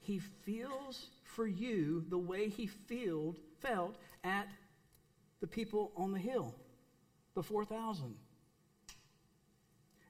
He 0.01 0.19
feels 0.19 1.07
for 1.23 1.47
you 1.47 2.05
the 2.09 2.19
way 2.19 2.49
he 2.49 2.67
felt, 2.67 3.37
felt 3.61 3.97
at 4.25 4.49
the 5.41 5.47
people 5.47 5.93
on 5.97 6.13
the 6.13 6.19
hill, 6.19 6.55
the 7.35 7.43
4,000. 7.43 8.15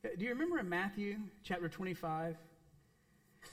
Uh, 0.03 0.09
do 0.17 0.25
you 0.25 0.31
remember 0.31 0.59
in 0.59 0.69
Matthew 0.69 1.17
chapter 1.43 1.69
25? 1.69 2.37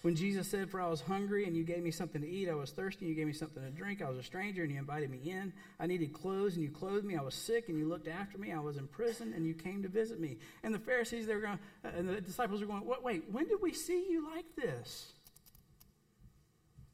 When 0.07 0.15
Jesus 0.15 0.47
said, 0.47 0.69
For 0.69 0.79
I 0.79 0.87
was 0.87 1.01
hungry 1.01 1.47
and 1.47 1.57
you 1.57 1.65
gave 1.65 1.83
me 1.83 1.91
something 1.91 2.21
to 2.21 2.29
eat, 2.29 2.47
I 2.47 2.55
was 2.55 2.71
thirsty 2.71 3.01
and 3.01 3.09
you 3.09 3.15
gave 3.15 3.27
me 3.27 3.33
something 3.33 3.61
to 3.61 3.69
drink, 3.69 4.01
I 4.01 4.07
was 4.07 4.17
a 4.17 4.23
stranger 4.23 4.63
and 4.63 4.71
you 4.71 4.77
invited 4.77 5.09
me 5.09 5.19
in, 5.25 5.51
I 5.81 5.85
needed 5.85 6.13
clothes 6.13 6.55
and 6.55 6.63
you 6.63 6.71
clothed 6.71 7.03
me, 7.03 7.17
I 7.17 7.21
was 7.21 7.35
sick 7.35 7.67
and 7.67 7.77
you 7.77 7.89
looked 7.89 8.07
after 8.07 8.37
me, 8.37 8.53
I 8.53 8.59
was 8.59 8.77
in 8.77 8.87
prison 8.87 9.33
and 9.35 9.45
you 9.45 9.53
came 9.53 9.83
to 9.83 9.89
visit 9.89 10.21
me. 10.21 10.37
And 10.63 10.73
the 10.73 10.79
Pharisees, 10.79 11.27
they 11.27 11.35
were 11.35 11.41
going, 11.41 11.59
uh, 11.83 11.89
and 11.97 12.07
the 12.07 12.21
disciples 12.21 12.61
were 12.61 12.67
going, 12.67 12.83
Wait, 13.03 13.23
when 13.29 13.49
did 13.49 13.61
we 13.61 13.73
see 13.73 14.05
you 14.09 14.25
like 14.33 14.45
this? 14.55 15.11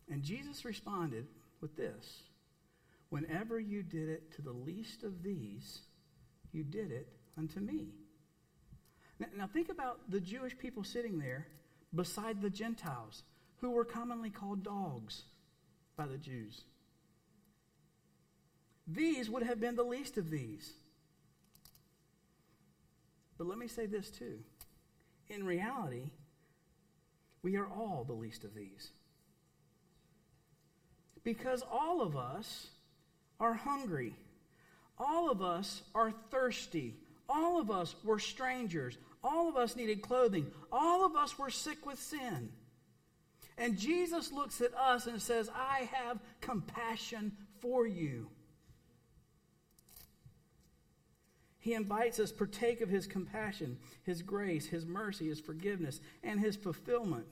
And 0.09 0.23
Jesus 0.23 0.65
responded 0.65 1.27
with 1.61 1.77
this 1.77 2.23
Whenever 3.09 3.59
you 3.59 3.83
did 3.83 4.09
it 4.09 4.31
to 4.37 4.41
the 4.41 4.51
least 4.51 5.03
of 5.03 5.21
these, 5.21 5.81
you 6.51 6.63
did 6.63 6.91
it 6.91 7.09
unto 7.37 7.59
me. 7.59 7.89
Now, 9.19 9.27
now 9.37 9.45
think 9.45 9.69
about 9.69 9.99
the 10.09 10.19
Jewish 10.19 10.57
people 10.57 10.83
sitting 10.83 11.19
there 11.19 11.45
beside 11.93 12.41
the 12.41 12.49
Gentiles, 12.49 13.23
who 13.61 13.71
were 13.71 13.85
commonly 13.85 14.29
called 14.29 14.63
dogs 14.63 15.23
by 15.95 16.05
the 16.05 16.17
Jews. 16.17 16.63
These 18.87 19.29
would 19.29 19.43
have 19.43 19.59
been 19.59 19.75
the 19.75 19.83
least 19.83 20.17
of 20.17 20.29
these. 20.29 20.73
But 23.37 23.47
let 23.47 23.57
me 23.57 23.67
say 23.67 23.85
this 23.85 24.09
too. 24.09 24.39
In 25.29 25.45
reality, 25.45 26.09
we 27.41 27.55
are 27.55 27.67
all 27.67 28.03
the 28.05 28.13
least 28.13 28.43
of 28.43 28.53
these. 28.53 28.89
Because 31.23 31.63
all 31.71 32.01
of 32.01 32.17
us 32.17 32.67
are 33.39 33.53
hungry. 33.53 34.15
All 34.97 35.31
of 35.31 35.41
us 35.41 35.81
are 35.95 36.11
thirsty. 36.31 36.95
All 37.29 37.59
of 37.59 37.71
us 37.71 37.95
were 38.03 38.19
strangers. 38.19 38.97
All 39.23 39.47
of 39.47 39.55
us 39.55 39.75
needed 39.75 40.01
clothing. 40.01 40.47
All 40.71 41.05
of 41.05 41.15
us 41.15 41.37
were 41.39 41.49
sick 41.49 41.85
with 41.85 41.99
sin. 41.99 42.49
And 43.57 43.77
Jesus 43.77 44.31
looks 44.31 44.61
at 44.61 44.73
us 44.73 45.05
and 45.05 45.21
says, 45.21 45.49
I 45.55 45.89
have 45.91 46.19
compassion 46.41 47.33
for 47.59 47.85
you. 47.85 48.29
He 51.59 51.73
invites 51.73 52.19
us 52.19 52.31
partake 52.33 52.81
of 52.81 52.89
his 52.89 53.07
compassion, 53.07 53.77
his 54.03 54.21
grace, 54.21 54.65
his 54.65 54.85
mercy, 54.85 55.29
his 55.29 55.39
forgiveness, 55.39 56.01
and 56.21 56.39
his 56.39 56.57
fulfillment. 56.57 57.25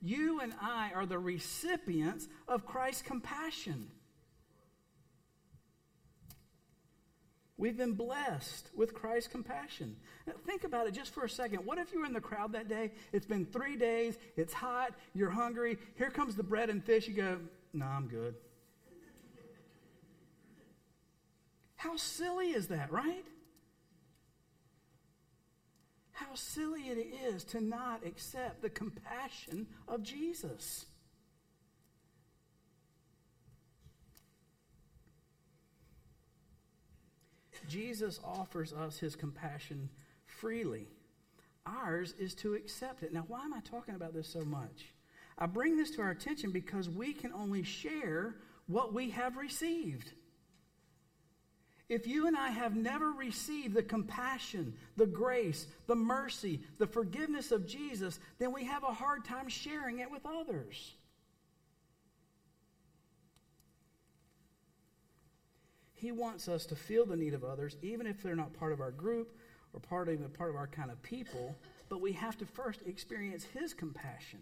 You 0.00 0.40
and 0.40 0.54
I 0.58 0.90
are 0.94 1.04
the 1.04 1.18
recipients 1.18 2.28
of 2.48 2.64
Christ's 2.64 3.02
compassion. 3.02 3.90
We've 7.56 7.76
been 7.76 7.92
blessed 7.92 8.70
with 8.74 8.94
Christ's 8.94 9.28
compassion. 9.28 9.96
Now, 10.26 10.32
think 10.44 10.64
about 10.64 10.88
it 10.88 10.94
just 10.94 11.14
for 11.14 11.24
a 11.24 11.30
second. 11.30 11.64
What 11.64 11.78
if 11.78 11.92
you 11.92 12.00
were 12.00 12.06
in 12.06 12.12
the 12.12 12.20
crowd 12.20 12.52
that 12.52 12.68
day? 12.68 12.90
It's 13.12 13.26
been 13.26 13.46
three 13.46 13.76
days, 13.76 14.18
it's 14.36 14.52
hot, 14.52 14.92
you're 15.14 15.30
hungry. 15.30 15.78
Here 15.96 16.10
comes 16.10 16.34
the 16.34 16.42
bread 16.42 16.68
and 16.68 16.82
fish. 16.82 17.06
You 17.06 17.14
go, 17.14 17.38
No, 17.72 17.86
I'm 17.86 18.08
good. 18.08 18.34
How 21.76 21.96
silly 21.96 22.50
is 22.50 22.68
that, 22.68 22.90
right? 22.90 23.24
How 26.12 26.34
silly 26.34 26.88
it 26.88 27.14
is 27.26 27.44
to 27.44 27.60
not 27.60 28.06
accept 28.06 28.62
the 28.62 28.70
compassion 28.70 29.66
of 29.86 30.02
Jesus. 30.02 30.86
Jesus 37.68 38.20
offers 38.24 38.72
us 38.72 38.98
his 38.98 39.16
compassion 39.16 39.88
freely. 40.26 40.86
Ours 41.66 42.14
is 42.18 42.34
to 42.36 42.54
accept 42.54 43.02
it. 43.02 43.12
Now, 43.12 43.24
why 43.26 43.44
am 43.44 43.54
I 43.54 43.60
talking 43.60 43.94
about 43.94 44.14
this 44.14 44.28
so 44.28 44.44
much? 44.44 44.92
I 45.38 45.46
bring 45.46 45.76
this 45.76 45.90
to 45.92 46.02
our 46.02 46.10
attention 46.10 46.50
because 46.50 46.88
we 46.88 47.12
can 47.12 47.32
only 47.32 47.62
share 47.62 48.36
what 48.66 48.92
we 48.92 49.10
have 49.10 49.36
received. 49.36 50.12
If 51.88 52.06
you 52.06 52.26
and 52.26 52.36
I 52.36 52.48
have 52.48 52.76
never 52.76 53.10
received 53.10 53.74
the 53.74 53.82
compassion, 53.82 54.74
the 54.96 55.06
grace, 55.06 55.66
the 55.86 55.94
mercy, 55.94 56.60
the 56.78 56.86
forgiveness 56.86 57.52
of 57.52 57.66
Jesus, 57.66 58.18
then 58.38 58.52
we 58.52 58.64
have 58.64 58.84
a 58.84 58.92
hard 58.92 59.24
time 59.24 59.48
sharing 59.48 59.98
it 59.98 60.10
with 60.10 60.24
others. 60.24 60.94
He 66.04 66.12
wants 66.12 66.48
us 66.48 66.66
to 66.66 66.76
feel 66.76 67.06
the 67.06 67.16
need 67.16 67.32
of 67.32 67.44
others, 67.44 67.78
even 67.80 68.06
if 68.06 68.22
they're 68.22 68.36
not 68.36 68.52
part 68.52 68.74
of 68.74 68.80
our 68.82 68.90
group 68.90 69.38
or 69.72 69.80
part 69.80 70.10
of, 70.10 70.34
part 70.34 70.50
of 70.50 70.56
our 70.56 70.66
kind 70.66 70.90
of 70.90 71.02
people. 71.02 71.56
But 71.88 72.02
we 72.02 72.12
have 72.12 72.36
to 72.36 72.44
first 72.44 72.82
experience 72.84 73.42
His 73.42 73.72
compassion. 73.72 74.40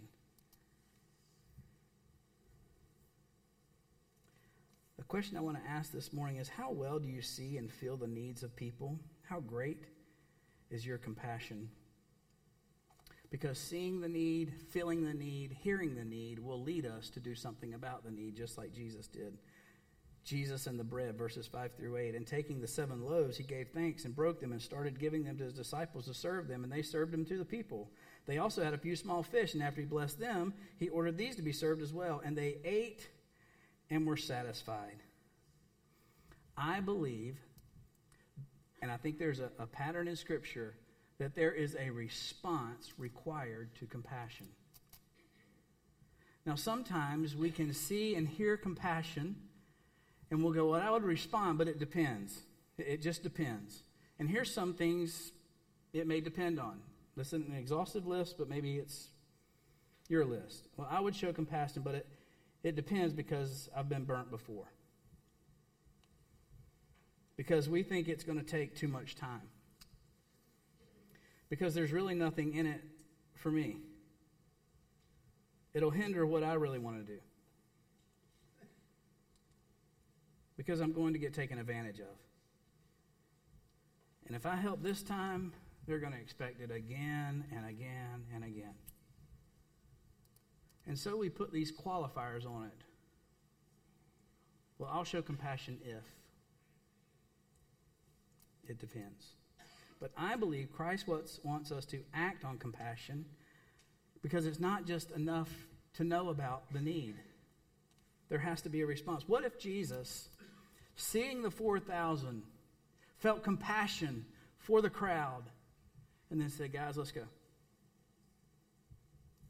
The 4.98 5.04
question 5.04 5.36
I 5.36 5.40
want 5.40 5.56
to 5.62 5.70
ask 5.70 5.92
this 5.92 6.12
morning 6.12 6.38
is 6.38 6.48
How 6.48 6.72
well 6.72 6.98
do 6.98 7.08
you 7.08 7.22
see 7.22 7.58
and 7.58 7.70
feel 7.70 7.96
the 7.96 8.08
needs 8.08 8.42
of 8.42 8.56
people? 8.56 8.98
How 9.22 9.38
great 9.38 9.84
is 10.68 10.84
your 10.84 10.98
compassion? 10.98 11.68
Because 13.30 13.56
seeing 13.56 14.00
the 14.00 14.08
need, 14.08 14.52
feeling 14.70 15.04
the 15.04 15.14
need, 15.14 15.56
hearing 15.60 15.94
the 15.94 16.04
need 16.04 16.40
will 16.40 16.60
lead 16.60 16.86
us 16.86 17.08
to 17.10 17.20
do 17.20 17.36
something 17.36 17.72
about 17.72 18.02
the 18.02 18.10
need, 18.10 18.34
just 18.34 18.58
like 18.58 18.72
Jesus 18.72 19.06
did. 19.06 19.38
Jesus 20.24 20.66
and 20.66 20.78
the 20.78 20.84
bread, 20.84 21.18
verses 21.18 21.46
5 21.46 21.72
through 21.74 21.96
8. 21.96 22.14
And 22.14 22.26
taking 22.26 22.60
the 22.60 22.68
seven 22.68 23.04
loaves, 23.04 23.36
he 23.36 23.42
gave 23.42 23.68
thanks 23.68 24.04
and 24.04 24.14
broke 24.14 24.40
them 24.40 24.52
and 24.52 24.62
started 24.62 25.00
giving 25.00 25.24
them 25.24 25.36
to 25.38 25.44
his 25.44 25.52
disciples 25.52 26.06
to 26.06 26.14
serve 26.14 26.48
them, 26.48 26.62
and 26.62 26.72
they 26.72 26.82
served 26.82 27.12
them 27.12 27.24
to 27.24 27.38
the 27.38 27.44
people. 27.44 27.90
They 28.26 28.38
also 28.38 28.62
had 28.62 28.74
a 28.74 28.78
few 28.78 28.94
small 28.94 29.22
fish, 29.22 29.54
and 29.54 29.62
after 29.62 29.80
he 29.80 29.86
blessed 29.86 30.20
them, 30.20 30.54
he 30.78 30.88
ordered 30.88 31.18
these 31.18 31.36
to 31.36 31.42
be 31.42 31.52
served 31.52 31.82
as 31.82 31.92
well. 31.92 32.22
And 32.24 32.36
they 32.36 32.58
ate 32.64 33.08
and 33.90 34.06
were 34.06 34.16
satisfied. 34.16 35.02
I 36.56 36.80
believe, 36.80 37.36
and 38.80 38.90
I 38.90 38.96
think 38.96 39.18
there's 39.18 39.40
a, 39.40 39.50
a 39.58 39.66
pattern 39.66 40.06
in 40.06 40.16
Scripture, 40.16 40.74
that 41.18 41.34
there 41.34 41.52
is 41.52 41.76
a 41.78 41.90
response 41.90 42.92
required 42.96 43.74
to 43.80 43.86
compassion. 43.86 44.48
Now, 46.44 46.54
sometimes 46.54 47.36
we 47.36 47.50
can 47.50 47.72
see 47.72 48.14
and 48.14 48.26
hear 48.28 48.56
compassion 48.56 49.36
and 50.32 50.42
we'll 50.42 50.54
go, 50.54 50.70
well, 50.70 50.80
I 50.80 50.88
would 50.88 51.04
respond, 51.04 51.58
but 51.58 51.68
it 51.68 51.78
depends. 51.78 52.40
It 52.78 53.02
just 53.02 53.22
depends. 53.22 53.82
And 54.18 54.30
here's 54.30 54.52
some 54.52 54.72
things 54.72 55.30
it 55.92 56.06
may 56.06 56.22
depend 56.22 56.58
on. 56.58 56.80
this 57.18 57.28
isn't 57.28 57.48
an 57.48 57.54
exhaustive 57.54 58.06
list, 58.06 58.38
but 58.38 58.48
maybe 58.48 58.78
it's 58.78 59.08
your 60.08 60.24
list. 60.24 60.68
Well, 60.78 60.88
I 60.90 61.00
would 61.00 61.14
show 61.14 61.34
compassion, 61.34 61.82
but 61.82 61.96
it, 61.96 62.06
it 62.62 62.76
depends 62.76 63.12
because 63.12 63.68
I've 63.76 63.90
been 63.90 64.04
burnt 64.04 64.30
before. 64.30 64.72
Because 67.36 67.68
we 67.68 67.82
think 67.82 68.08
it's 68.08 68.24
going 68.24 68.38
to 68.38 68.44
take 68.44 68.74
too 68.74 68.88
much 68.88 69.16
time. 69.16 69.50
Because 71.50 71.74
there's 71.74 71.92
really 71.92 72.14
nothing 72.14 72.54
in 72.54 72.64
it 72.64 72.80
for 73.34 73.50
me. 73.50 73.76
It'll 75.74 75.90
hinder 75.90 76.24
what 76.24 76.42
I 76.42 76.54
really 76.54 76.78
want 76.78 77.06
to 77.06 77.12
do. 77.12 77.20
Because 80.56 80.80
I'm 80.80 80.92
going 80.92 81.12
to 81.12 81.18
get 81.18 81.34
taken 81.34 81.58
advantage 81.58 82.00
of. 82.00 82.16
And 84.26 84.36
if 84.36 84.46
I 84.46 84.56
help 84.56 84.82
this 84.82 85.02
time, 85.02 85.52
they're 85.86 85.98
going 85.98 86.12
to 86.12 86.18
expect 86.18 86.60
it 86.60 86.70
again 86.70 87.44
and 87.54 87.66
again 87.66 88.24
and 88.34 88.44
again. 88.44 88.74
And 90.86 90.98
so 90.98 91.16
we 91.16 91.28
put 91.28 91.52
these 91.52 91.72
qualifiers 91.72 92.46
on 92.46 92.64
it. 92.64 92.84
Well, 94.78 94.90
I'll 94.92 95.04
show 95.04 95.22
compassion 95.22 95.78
if. 95.84 96.02
It 98.68 98.78
depends. 98.78 99.34
But 100.00 100.12
I 100.16 100.36
believe 100.36 100.72
Christ 100.72 101.06
wants 101.06 101.72
us 101.72 101.84
to 101.86 102.00
act 102.14 102.44
on 102.44 102.58
compassion 102.58 103.24
because 104.22 104.46
it's 104.46 104.60
not 104.60 104.86
just 104.86 105.10
enough 105.12 105.50
to 105.94 106.04
know 106.04 106.30
about 106.30 106.72
the 106.72 106.80
need. 106.80 107.16
There 108.28 108.38
has 108.38 108.62
to 108.62 108.68
be 108.68 108.80
a 108.80 108.86
response. 108.86 109.24
What 109.26 109.44
if 109.44 109.58
Jesus, 109.58 110.28
seeing 111.02 111.42
the 111.42 111.50
4,000, 111.50 112.42
felt 113.18 113.42
compassion 113.42 114.24
for 114.58 114.80
the 114.80 114.90
crowd 114.90 115.42
and 116.30 116.40
then 116.40 116.48
said, 116.48 116.72
Guys, 116.72 116.96
let's 116.96 117.10
go? 117.10 117.22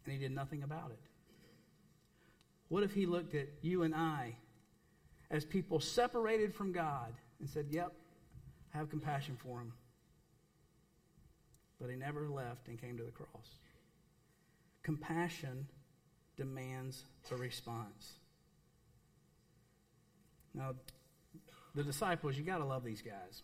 And 0.05 0.15
he 0.15 0.19
did 0.19 0.33
nothing 0.33 0.63
about 0.63 0.91
it. 0.91 0.99
What 2.69 2.83
if 2.83 2.93
he 2.93 3.07
looked 3.07 3.35
at 3.35 3.49
you 3.61 3.83
and 3.83 3.95
I 3.95 4.35
as 5.31 5.45
people 5.45 5.79
separated 5.79 6.55
from 6.55 6.73
God 6.73 7.13
and 7.39 7.49
said, 7.49 7.67
Yep, 7.71 7.93
I 8.75 8.79
have 8.79 8.91
compassion 8.91 9.37
for 9.37 9.61
him? 9.61 9.73
But 11.81 11.91
he 11.91 11.97
never 11.97 12.29
left 12.29 12.69
and 12.69 12.81
came 12.81 12.97
to 12.97 13.05
the 13.05 13.11
cross. 13.11 13.59
Compassion 14.83 15.67
demands 16.37 17.05
a 17.31 17.37
response. 17.37 18.13
Now, 20.55 20.75
the 21.75 21.83
disciples, 21.83 22.37
you 22.37 22.45
got 22.45 22.59
to 22.59 22.65
love 22.65 22.85
these 22.85 23.03
guys. 23.03 23.43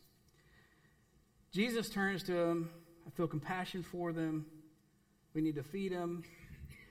Jesus 1.53 1.89
turns 1.89 2.23
to 2.25 2.33
them. 2.33 2.71
I 3.07 3.11
feel 3.11 3.27
compassion 3.27 3.83
for 3.83 4.13
them. 4.13 4.47
We 5.35 5.41
need 5.41 5.55
to 5.57 5.63
feed 5.63 5.93
them. 5.93 6.25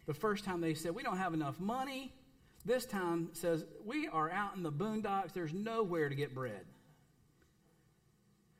The 0.08 0.14
first 0.14 0.46
time 0.46 0.62
they 0.62 0.74
said, 0.74 0.96
We 0.96 1.04
don't 1.04 1.18
have 1.18 1.34
enough 1.34 1.60
money. 1.60 2.14
This 2.66 2.86
time 2.86 3.30
says, 3.34 3.66
We 3.86 4.08
are 4.08 4.32
out 4.32 4.56
in 4.56 4.64
the 4.64 4.72
boondocks. 4.72 5.34
There's 5.34 5.54
nowhere 5.54 6.10
to 6.10 6.16
get 6.16 6.34
bread. 6.34 6.66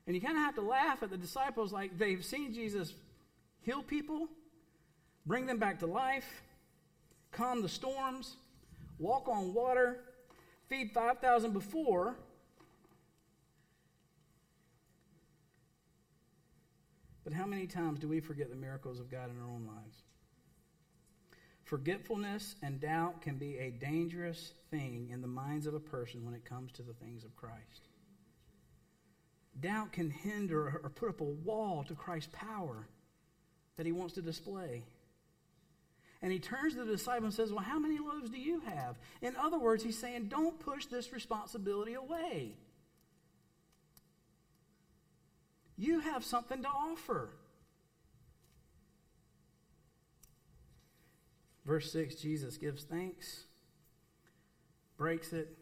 And 0.06 0.16
you 0.16 0.22
kind 0.22 0.38
of 0.38 0.44
have 0.44 0.56
to 0.56 0.62
laugh 0.62 1.04
at 1.04 1.10
the 1.10 1.18
disciples 1.18 1.74
like 1.74 1.98
they've 1.98 2.24
seen 2.24 2.54
Jesus 2.54 2.94
heal 3.62 3.84
people, 3.84 4.30
bring 5.26 5.46
them 5.46 5.58
back 5.58 5.80
to 5.80 5.86
life, 5.86 6.44
calm 7.32 7.62
the 7.62 7.70
storms, 7.70 8.38
walk 9.00 9.28
on 9.28 9.54
water, 9.54 10.00
feed 10.70 10.92
5,000 10.94 11.52
before. 11.52 12.16
But 17.28 17.36
how 17.36 17.46
many 17.46 17.68
times 17.68 18.00
do 18.00 18.08
we 18.08 18.22
forget 18.22 18.50
the 18.50 18.56
miracles 18.56 19.02
of 19.02 19.12
God 19.12 19.30
in 19.30 19.38
our 19.42 19.50
own 19.50 19.68
lives? 19.68 19.98
Forgetfulness 21.66 22.56
and 22.64 22.80
doubt 22.80 23.22
can 23.22 23.36
be 23.36 23.58
a 23.58 23.70
dangerous 23.70 24.54
thing 24.72 25.10
in 25.12 25.22
the 25.22 25.28
minds 25.28 25.68
of 25.68 25.74
a 25.74 25.80
person 25.82 26.24
when 26.24 26.34
it 26.34 26.46
comes 26.46 26.72
to 26.72 26.84
the 26.84 26.94
things 26.94 27.26
of 27.26 27.36
Christ. 27.36 27.90
Doubt 29.60 29.92
can 29.92 30.10
hinder 30.10 30.80
or 30.82 30.90
put 30.90 31.10
up 31.10 31.20
a 31.20 31.26
wall 31.26 31.84
to 31.90 31.96
Christ's 31.96 32.30
power 32.32 32.88
that 33.76 33.86
he 33.86 33.92
wants 33.92 34.14
to 34.14 34.22
display. 34.22 34.86
And 36.22 36.32
he 36.32 36.40
turns 36.40 36.76
to 36.76 36.86
the 36.86 36.94
disciple 36.94 37.26
and 37.26 37.34
says, 37.34 37.52
Well, 37.52 37.60
how 37.60 37.78
many 37.78 38.00
loaves 38.00 38.30
do 38.30 38.40
you 38.40 38.62
have? 38.62 38.96
In 39.22 39.36
other 39.36 39.60
words, 39.60 39.84
he's 39.84 40.00
saying, 40.00 40.30
Don't 40.30 40.58
push 40.62 40.86
this 40.86 41.12
responsibility 41.12 41.96
away. 41.96 42.56
You 45.78 46.00
have 46.00 46.24
something 46.24 46.64
to 46.64 46.68
offer. 46.68 47.30
Verse 51.66 51.92
6 51.92 52.16
Jesus 52.16 52.58
gives 52.58 52.84
thanks, 52.84 53.44
breaks 54.98 55.34
it, 55.34 55.56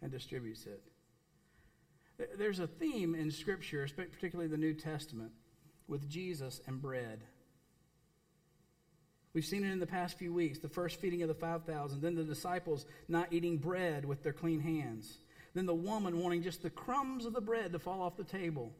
and 0.00 0.10
distributes 0.10 0.66
it. 0.66 0.82
There's 2.38 2.60
a 2.60 2.68
theme 2.68 3.14
in 3.14 3.30
Scripture, 3.30 3.86
particularly 3.94 4.48
the 4.48 4.56
New 4.56 4.74
Testament, 4.74 5.32
with 5.88 6.08
Jesus 6.08 6.60
and 6.66 6.80
bread. 6.80 7.24
We've 9.32 9.44
seen 9.44 9.64
it 9.64 9.72
in 9.72 9.80
the 9.80 9.86
past 9.86 10.16
few 10.16 10.32
weeks 10.32 10.60
the 10.60 10.68
first 10.68 11.00
feeding 11.00 11.22
of 11.22 11.28
the 11.28 11.34
5,000, 11.34 12.00
then 12.00 12.14
the 12.14 12.22
disciples 12.22 12.86
not 13.08 13.32
eating 13.32 13.58
bread 13.58 14.04
with 14.04 14.22
their 14.22 14.32
clean 14.32 14.60
hands, 14.60 15.18
then 15.54 15.66
the 15.66 15.74
woman 15.74 16.20
wanting 16.20 16.44
just 16.44 16.62
the 16.62 16.70
crumbs 16.70 17.26
of 17.26 17.34
the 17.34 17.40
bread 17.40 17.72
to 17.72 17.80
fall 17.80 18.00
off 18.00 18.16
the 18.16 18.22
table. 18.22 18.72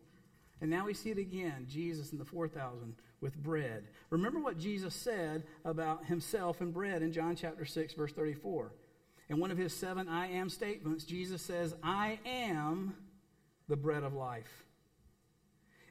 And 0.65 0.71
now 0.71 0.87
we 0.87 0.95
see 0.95 1.11
it 1.11 1.19
again 1.19 1.67
Jesus 1.69 2.11
and 2.13 2.19
the 2.19 2.25
4,000 2.25 2.95
with 3.21 3.37
bread. 3.37 3.85
Remember 4.09 4.41
what 4.41 4.59
Jesus 4.59 4.95
said 4.95 5.43
about 5.63 6.07
himself 6.07 6.63
and 6.63 6.73
bread 6.73 7.03
in 7.03 7.13
John 7.13 7.37
chapter 7.37 7.67
6, 7.67 7.93
verse 7.93 8.15
34. 8.15 8.73
In 9.29 9.39
one 9.39 9.51
of 9.51 9.59
his 9.59 9.75
seven 9.75 10.09
I 10.09 10.29
am 10.29 10.49
statements, 10.49 11.05
Jesus 11.05 11.43
says, 11.43 11.75
I 11.83 12.19
am 12.25 12.95
the 13.69 13.77
bread 13.77 14.05
of 14.05 14.15
life. 14.15 14.65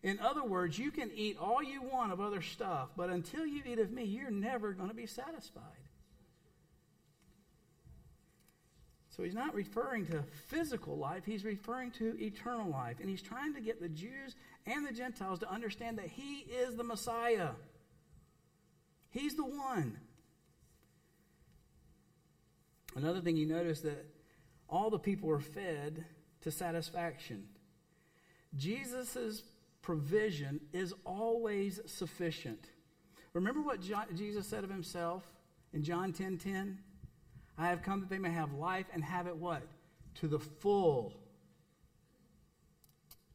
In 0.02 0.18
other 0.20 0.44
words, 0.44 0.80
you 0.80 0.90
can 0.90 1.12
eat 1.14 1.38
all 1.40 1.62
you 1.62 1.84
want 1.84 2.12
of 2.12 2.20
other 2.20 2.42
stuff, 2.42 2.90
but 2.98 3.12
until 3.12 3.46
you 3.46 3.62
eat 3.64 3.78
of 3.78 3.92
me, 3.92 4.06
you're 4.06 4.32
never 4.32 4.74
going 4.74 4.90
to 4.90 4.96
be 4.96 5.06
satisfied. 5.06 5.84
So 9.16 9.22
he's 9.22 9.36
not 9.36 9.54
referring 9.54 10.08
to 10.08 10.24
physical 10.48 10.98
life, 10.98 11.24
he's 11.24 11.46
referring 11.46 11.92
to 11.92 12.18
eternal 12.20 12.70
life. 12.70 12.98
And 13.00 13.08
he's 13.08 13.22
trying 13.22 13.54
to 13.54 13.62
get 13.62 13.80
the 13.80 13.90
Jews 13.90 14.36
and 14.66 14.86
the 14.86 14.94
Gentiles 14.94 15.40
to 15.40 15.52
understand 15.52 15.98
that 15.98 16.08
he 16.08 16.40
is 16.40 16.76
the 16.76 16.84
Messiah. 16.84 17.50
He's 19.10 19.36
the 19.36 19.46
one. 19.46 20.00
Another 22.96 23.22
thing 23.22 23.36
you 23.36 23.46
notice 23.46 23.82
that 23.82 24.06
all 24.70 24.90
the 24.90 25.00
people 25.00 25.28
were 25.30 25.40
fed 25.40 26.06
to 26.42 26.52
satisfaction. 26.52 27.48
Jesus' 28.56 29.44
provision 29.82 30.62
is 30.72 30.94
always 31.06 31.80
sufficient. 31.86 32.70
Remember 33.34 33.62
what 33.62 33.82
Jesus 34.16 34.48
said 34.48 34.64
of 34.64 34.70
himself 34.70 35.24
in 35.74 35.84
John 35.84 36.14
10:10? 36.14 36.18
10, 36.18 36.38
10? 36.38 36.80
I 37.58 37.68
have 37.68 37.82
come 37.82 38.00
that 38.00 38.10
they 38.10 38.20
may 38.20 38.32
have 38.32 38.54
life 38.54 38.86
and 38.94 39.04
have 39.04 39.28
it 39.28 39.38
what? 39.38 39.64
To 40.16 40.28
the 40.28 40.40
full. 40.40 41.14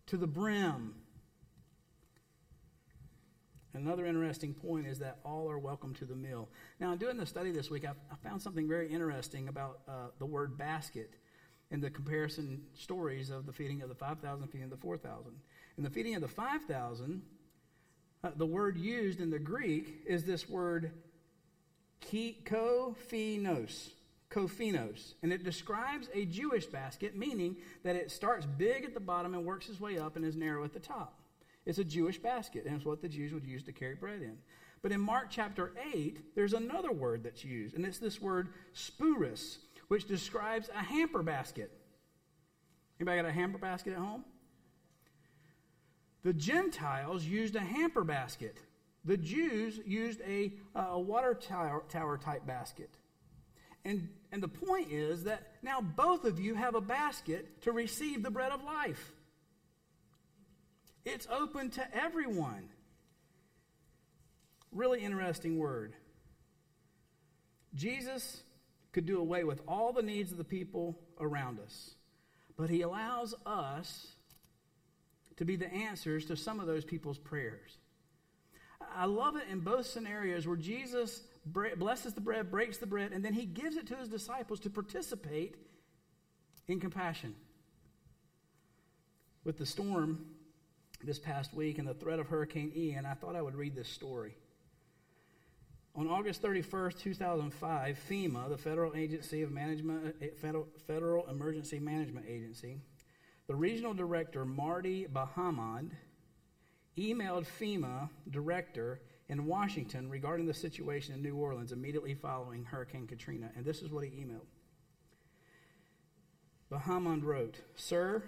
To 0.07 0.17
the 0.17 0.27
brim. 0.27 0.95
Another 3.75 4.07
interesting 4.07 4.55
point 4.55 4.87
is 4.87 4.99
that 5.01 5.19
all 5.25 5.51
are 5.51 5.59
welcome 5.59 5.95
to 5.95 6.05
the 6.05 6.15
meal. 6.15 6.49
Now, 6.81 6.93
in 6.93 6.99
doing 6.99 7.17
the 7.17 7.27
study 7.27 7.51
this 7.51 7.71
week, 7.71 7.85
I, 7.85 7.91
I 8.11 8.17
found 8.27 8.41
something 8.41 8.67
very 8.67 8.91
interesting 8.91 9.49
about 9.49 9.81
uh, 9.87 10.09
the 10.19 10.27
word 10.27 10.57
basket 10.57 11.11
in 11.71 11.81
the 11.81 11.91
comparison 11.91 12.63
stories 12.75 13.31
of 13.31 13.45
the 13.45 13.53
feeding 13.53 13.83
of 13.83 13.89
the 13.89 13.95
5,000, 13.95 14.47
feeding 14.49 14.65
of 14.65 14.71
the 14.71 14.77
4,000. 14.77 15.33
In 15.77 15.85
the 15.85 15.91
feeding 15.91 16.15
of 16.15 16.23
the 16.23 16.29
5,000, 16.29 17.23
uh, 18.25 18.31
the 18.37 18.47
word 18.47 18.79
used 18.79 19.21
in 19.21 19.31
the 19.31 19.39
Greek 19.39 20.03
is 20.07 20.25
this 20.25 20.49
word 20.49 20.91
kophinos. 22.11 23.91
Kophinos. 24.31 25.15
And 25.23 25.33
it 25.33 25.45
describes 25.45 26.09
a 26.15 26.25
Jewish 26.25 26.67
basket, 26.67 27.17
meaning 27.17 27.57
that 27.85 27.97
it 27.97 28.11
starts 28.11 28.47
big 28.47 28.85
at 28.85 28.95
the 28.95 29.01
bottom 29.01 29.35
and 29.35 29.45
works 29.45 29.69
its 29.69 29.81
way 29.81 29.99
up 29.99 30.17
and 30.17 30.25
is 30.25 30.37
narrow 30.37 30.65
at 30.65 30.73
the 30.73 30.81
top. 30.81 31.19
It's 31.69 31.79
a 31.79 31.85
Jewish 31.85 32.19
basket, 32.19 32.65
and 32.65 32.75
it's 32.75 32.87
what 32.87 33.03
the 33.03 33.11
Jews 33.11 33.35
would 33.35 33.45
use 33.45 33.63
to 33.65 33.73
carry 33.73 33.95
bread 33.95 34.23
in. 34.23 34.39
But 34.81 34.91
in 34.91 35.03
Mark 35.03 35.27
chapter 35.29 35.75
8, 35.93 36.35
there's 36.35 36.55
another 36.55 36.91
word 36.91 37.23
that's 37.23 37.45
used, 37.45 37.77
and 37.77 37.85
it's 37.85 37.99
this 37.99 38.23
word 38.23 38.49
spurus, 38.73 39.59
which 39.89 40.09
describes 40.09 40.71
a 40.71 40.83
hamper 40.83 41.23
basket. 41.23 41.71
Anybody 42.99 43.21
got 43.21 43.29
a 43.29 43.33
hamper 43.33 43.59
basket 43.59 43.93
at 43.93 43.99
home? 43.99 44.25
The 46.23 46.33
Gentiles 46.33 47.23
used 47.27 47.55
a 47.55 47.61
hamper 47.61 48.03
basket. 48.03 48.57
The 49.05 49.19
Jews 49.19 49.79
used 49.85 50.23
a, 50.23 50.55
a 50.75 50.99
water 50.99 51.35
tower, 51.35 51.85
tower 51.91 52.17
type 52.17 52.47
basket. 52.47 52.89
And, 53.85 54.09
and 54.33 54.43
the 54.43 54.49
point 54.49 54.91
is 54.91 55.25
that 55.25 55.53
now 55.63 55.83
both 55.83 56.25
of 56.25 56.41
you 56.41 56.55
have 56.55 56.75
a 56.75 56.81
basket 56.81 57.61
to 57.63 57.73
receive 57.73 58.23
the 58.23 58.31
bread 58.31 58.53
of 58.53 58.65
life. 58.65 59.13
It's 61.09 61.27
open 61.31 61.71
to 61.71 61.97
everyone. 61.97 62.69
Really 64.73 65.03
interesting 65.03 65.57
word. 65.59 65.95
Jesus 67.75 68.43
could 68.93 69.07
do 69.07 69.19
away 69.19 69.43
with 69.43 69.63
all 69.67 69.95
the 69.95 70.03
needs 70.03 70.33
of 70.33 70.39
the 70.39 70.45
people 70.45 70.99
around 71.19 71.61
us, 71.61 71.95
but 72.59 72.69
he 72.69 72.83
allows 72.83 73.35
us 73.47 74.09
to 75.39 75.47
be 75.47 75.57
the 75.57 75.73
answers 75.73 76.27
to 76.27 76.37
some 76.37 76.61
of 76.61 76.67
those 76.67 76.85
people's 76.85 77.19
prayers. 77.19 77.79
I 78.95 79.07
love 79.07 79.37
it 79.37 79.45
in 79.51 79.61
both 79.61 79.87
scenarios 79.87 80.47
where 80.47 80.57
Jesus 80.57 81.23
blesses 81.47 82.13
the 82.13 82.21
bread, 82.21 82.51
breaks 82.51 82.77
the 82.77 82.87
bread, 82.87 83.13
and 83.13 83.25
then 83.25 83.33
he 83.33 83.47
gives 83.47 83.77
it 83.77 83.87
to 83.87 83.97
his 83.97 84.09
disciples 84.09 84.61
to 84.61 84.71
participate 84.71 85.57
in 86.67 86.81
compassion. 86.81 87.35
With 89.45 89.57
the 89.57 89.65
storm 89.65 90.27
this 91.03 91.19
past 91.19 91.55
week 91.55 91.79
and 91.79 91.87
the 91.87 91.95
threat 91.95 92.19
of 92.19 92.27
Hurricane 92.27 92.73
Ian, 92.75 93.07
I 93.07 93.15
thought 93.15 93.37
I 93.37 93.43
would 93.43 93.55
read 93.55 93.75
this 93.75 93.89
story. 93.89 94.37
On 95.95 96.09
August 96.09 96.43
31st, 96.43 96.99
2005, 97.01 97.99
FEMA, 98.09 98.49
the 98.49 98.59
Federal 98.59 98.95
Agency 98.95 99.43
of 99.43 99.51
Management, 99.51 100.15
Federal, 100.41 100.69
Federal 100.87 101.27
Emergency 101.29 101.79
Management 101.79 102.27
Agency, 102.29 102.79
the 103.47 103.55
regional 103.55 103.95
director, 103.95 104.45
Marty 104.45 105.07
Bahamonde, 105.13 105.93
emailed 106.97 107.47
FEMA 107.61 108.11
director 108.31 109.01
in 109.29 109.47
Washington 109.47 110.09
regarding 110.09 110.47
the 110.47 110.55
situation 110.55 111.15
in 111.15 111.23
New 111.23 111.37
Orleans 111.37 111.73
immediately 111.73 112.15
following 112.15 112.65
Hurricane 112.65 113.07
Katrina. 113.07 113.51
And 113.57 113.65
this 113.65 113.83
is 113.83 113.91
what 113.91 114.05
he 114.05 114.11
emailed. 114.11 114.47
Bahamonde 116.71 117.25
wrote, 117.25 117.57
Sir, 117.75 118.23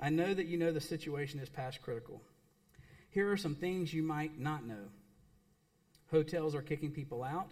I 0.00 0.10
know 0.10 0.34
that 0.34 0.46
you 0.46 0.56
know 0.58 0.72
the 0.72 0.80
situation 0.80 1.40
is 1.40 1.48
past 1.48 1.82
critical. 1.82 2.20
Here 3.10 3.30
are 3.30 3.36
some 3.36 3.54
things 3.54 3.94
you 3.94 4.02
might 4.02 4.38
not 4.38 4.66
know. 4.66 4.88
Hotels 6.10 6.54
are 6.54 6.62
kicking 6.62 6.90
people 6.90 7.22
out. 7.22 7.50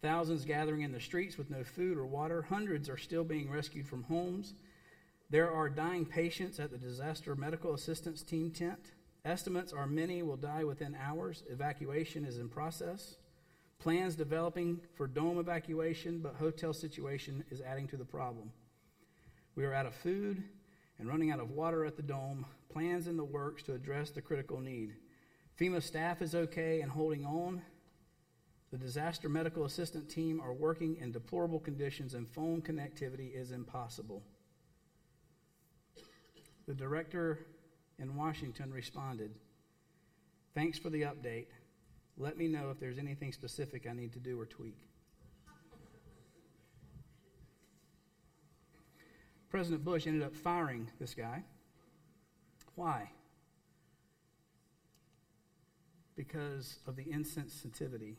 Thousands 0.00 0.44
gathering 0.44 0.82
in 0.82 0.92
the 0.92 1.00
streets 1.00 1.38
with 1.38 1.50
no 1.50 1.64
food 1.64 1.96
or 1.96 2.06
water. 2.06 2.42
Hundreds 2.42 2.88
are 2.88 2.96
still 2.96 3.24
being 3.24 3.50
rescued 3.50 3.86
from 3.86 4.04
homes. 4.04 4.54
There 5.30 5.50
are 5.50 5.68
dying 5.68 6.04
patients 6.04 6.60
at 6.60 6.70
the 6.70 6.78
Disaster 6.78 7.34
Medical 7.34 7.74
Assistance 7.74 8.22
Team 8.22 8.50
tent. 8.50 8.92
Estimates 9.24 9.72
are 9.72 9.86
many 9.86 10.22
will 10.22 10.36
die 10.36 10.64
within 10.64 10.96
hours. 11.00 11.44
Evacuation 11.48 12.24
is 12.24 12.38
in 12.38 12.48
process. 12.48 13.16
Plans 13.78 14.14
developing 14.14 14.80
for 14.94 15.06
dome 15.06 15.38
evacuation, 15.38 16.18
but 16.18 16.34
hotel 16.34 16.72
situation 16.72 17.44
is 17.50 17.60
adding 17.60 17.88
to 17.88 17.96
the 17.96 18.04
problem. 18.04 18.50
We 19.54 19.64
are 19.64 19.74
out 19.74 19.86
of 19.86 19.94
food 19.94 20.42
and 20.98 21.08
running 21.08 21.30
out 21.30 21.40
of 21.40 21.50
water 21.50 21.84
at 21.84 21.96
the 21.96 22.02
dome. 22.02 22.46
Plans 22.72 23.06
in 23.06 23.16
the 23.16 23.24
works 23.24 23.62
to 23.64 23.74
address 23.74 24.10
the 24.10 24.22
critical 24.22 24.60
need. 24.60 24.94
FEMA 25.60 25.82
staff 25.82 26.22
is 26.22 26.34
okay 26.34 26.80
and 26.80 26.90
holding 26.90 27.24
on. 27.24 27.62
The 28.70 28.78
disaster 28.78 29.28
medical 29.28 29.66
assistant 29.66 30.08
team 30.08 30.40
are 30.40 30.54
working 30.54 30.96
in 30.96 31.12
deplorable 31.12 31.60
conditions 31.60 32.14
and 32.14 32.26
phone 32.26 32.62
connectivity 32.62 33.34
is 33.34 33.52
impossible. 33.52 34.22
The 36.66 36.74
director 36.74 37.40
in 37.98 38.16
Washington 38.16 38.72
responded, 38.72 39.32
Thanks 40.54 40.78
for 40.78 40.90
the 40.90 41.02
update. 41.02 41.46
Let 42.16 42.36
me 42.36 42.46
know 42.46 42.70
if 42.70 42.78
there's 42.78 42.98
anything 42.98 43.32
specific 43.32 43.86
I 43.88 43.92
need 43.92 44.12
to 44.12 44.20
do 44.20 44.38
or 44.38 44.46
tweak. 44.46 44.76
President 49.52 49.84
Bush 49.84 50.06
ended 50.06 50.22
up 50.22 50.34
firing 50.34 50.88
this 50.98 51.12
guy. 51.12 51.42
Why? 52.74 53.10
Because 56.16 56.78
of 56.86 56.96
the 56.96 57.04
insensitivity 57.04 58.16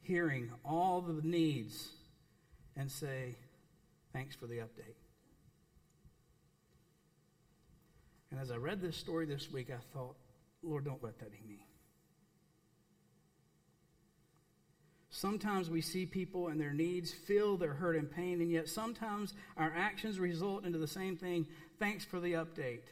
hearing 0.00 0.52
all 0.64 1.00
the 1.00 1.26
needs 1.26 1.88
and 2.76 2.88
say, 2.88 3.34
Thanks 4.12 4.36
for 4.36 4.46
the 4.46 4.58
update. 4.58 4.94
And 8.30 8.38
as 8.38 8.52
I 8.52 8.56
read 8.58 8.80
this 8.80 8.96
story 8.96 9.26
this 9.26 9.50
week, 9.50 9.70
I 9.72 9.80
thought, 9.92 10.14
Lord, 10.62 10.84
don't 10.84 11.02
let 11.02 11.18
that 11.18 11.32
be 11.32 11.40
me. 11.48 11.66
Sometimes 15.24 15.70
we 15.70 15.80
see 15.80 16.04
people 16.04 16.48
and 16.48 16.60
their 16.60 16.74
needs, 16.74 17.10
feel 17.10 17.56
their 17.56 17.72
hurt 17.72 17.96
and 17.96 18.10
pain, 18.10 18.42
and 18.42 18.52
yet 18.52 18.68
sometimes 18.68 19.32
our 19.56 19.72
actions 19.74 20.18
result 20.18 20.66
into 20.66 20.78
the 20.78 20.86
same 20.86 21.16
thing. 21.16 21.46
Thanks 21.78 22.04
for 22.04 22.20
the 22.20 22.34
update. 22.34 22.82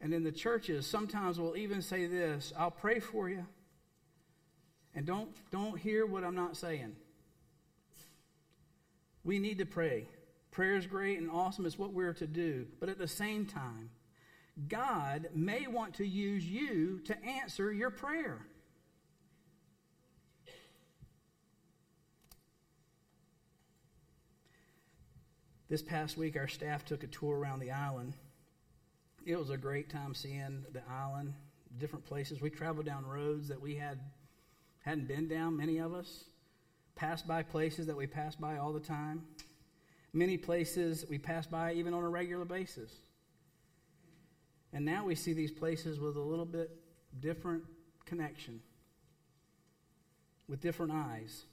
And 0.00 0.14
in 0.14 0.24
the 0.24 0.32
churches, 0.32 0.86
sometimes 0.86 1.38
we'll 1.38 1.58
even 1.58 1.82
say 1.82 2.06
this 2.06 2.54
I'll 2.58 2.70
pray 2.70 2.98
for 2.98 3.28
you. 3.28 3.44
And 4.94 5.04
don't, 5.04 5.28
don't 5.50 5.78
hear 5.78 6.06
what 6.06 6.24
I'm 6.24 6.34
not 6.34 6.56
saying. 6.56 6.96
We 9.22 9.38
need 9.38 9.58
to 9.58 9.66
pray. 9.66 10.06
Prayer 10.50 10.76
is 10.76 10.86
great 10.86 11.18
and 11.18 11.30
awesome. 11.30 11.66
It's 11.66 11.78
what 11.78 11.92
we're 11.92 12.14
to 12.14 12.26
do. 12.26 12.66
But 12.80 12.88
at 12.88 12.96
the 12.96 13.06
same 13.06 13.44
time, 13.44 13.90
God 14.66 15.28
may 15.34 15.66
want 15.66 15.96
to 15.96 16.06
use 16.06 16.46
you 16.46 17.00
to 17.00 17.22
answer 17.22 17.70
your 17.70 17.90
prayer. 17.90 18.46
This 25.70 25.82
past 25.82 26.16
week, 26.16 26.36
our 26.36 26.48
staff 26.48 26.84
took 26.84 27.04
a 27.04 27.06
tour 27.06 27.38
around 27.38 27.60
the 27.60 27.70
island. 27.70 28.14
It 29.24 29.38
was 29.38 29.50
a 29.50 29.56
great 29.56 29.88
time 29.88 30.16
seeing 30.16 30.64
the 30.72 30.82
island, 30.90 31.32
different 31.78 32.04
places. 32.04 32.40
We 32.40 32.50
traveled 32.50 32.86
down 32.86 33.06
roads 33.06 33.46
that 33.46 33.60
we 33.60 33.76
had 33.76 34.00
hadn't 34.80 35.06
been 35.06 35.28
down, 35.28 35.56
many 35.56 35.78
of 35.78 35.94
us. 35.94 36.24
Passed 36.96 37.28
by 37.28 37.44
places 37.44 37.86
that 37.86 37.96
we 37.96 38.08
pass 38.08 38.34
by 38.34 38.56
all 38.56 38.72
the 38.72 38.80
time. 38.80 39.22
Many 40.12 40.36
places 40.36 41.06
we 41.08 41.18
pass 41.18 41.46
by 41.46 41.74
even 41.74 41.94
on 41.94 42.02
a 42.02 42.08
regular 42.08 42.44
basis. 42.44 42.90
And 44.72 44.84
now 44.84 45.04
we 45.04 45.14
see 45.14 45.34
these 45.34 45.52
places 45.52 46.00
with 46.00 46.16
a 46.16 46.20
little 46.20 46.44
bit 46.44 46.72
different 47.20 47.62
connection, 48.06 48.60
with 50.48 50.60
different 50.60 50.90
eyes. 50.90 51.44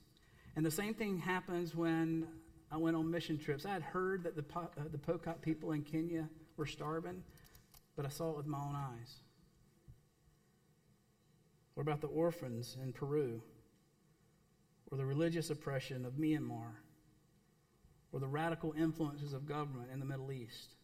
And 0.56 0.66
the 0.66 0.72
same 0.72 0.94
thing 0.94 1.18
happens 1.18 1.72
when 1.72 2.26
I 2.70 2.76
went 2.76 2.96
on 2.96 3.10
mission 3.10 3.38
trips. 3.38 3.64
I 3.64 3.72
had 3.72 3.82
heard 3.82 4.24
that 4.24 4.36
the, 4.36 4.44
uh, 4.54 4.68
the 4.90 4.98
Pokot 4.98 5.40
people 5.40 5.72
in 5.72 5.82
Kenya 5.82 6.28
were 6.56 6.66
starving, 6.66 7.22
but 7.96 8.04
I 8.04 8.10
saw 8.10 8.30
it 8.30 8.36
with 8.36 8.46
my 8.46 8.58
own 8.58 8.76
eyes. 8.76 9.14
What 11.74 11.82
about 11.82 12.00
the 12.00 12.08
orphans 12.08 12.76
in 12.82 12.92
Peru? 12.92 13.40
Or 14.90 14.98
the 14.98 15.06
religious 15.06 15.50
oppression 15.50 16.04
of 16.04 16.14
Myanmar? 16.14 16.74
Or 18.12 18.20
the 18.20 18.26
radical 18.26 18.74
influences 18.76 19.32
of 19.32 19.46
government 19.46 19.90
in 19.92 20.00
the 20.00 20.06
Middle 20.06 20.32
East? 20.32 20.74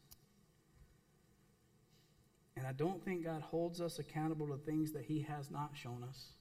And 2.56 2.66
I 2.66 2.72
don't 2.72 3.04
think 3.04 3.24
God 3.24 3.42
holds 3.42 3.80
us 3.80 3.98
accountable 3.98 4.46
to 4.46 4.56
things 4.56 4.92
that 4.92 5.04
He 5.04 5.20
has 5.22 5.50
not 5.50 5.72
shown 5.74 6.04
us, 6.08 6.32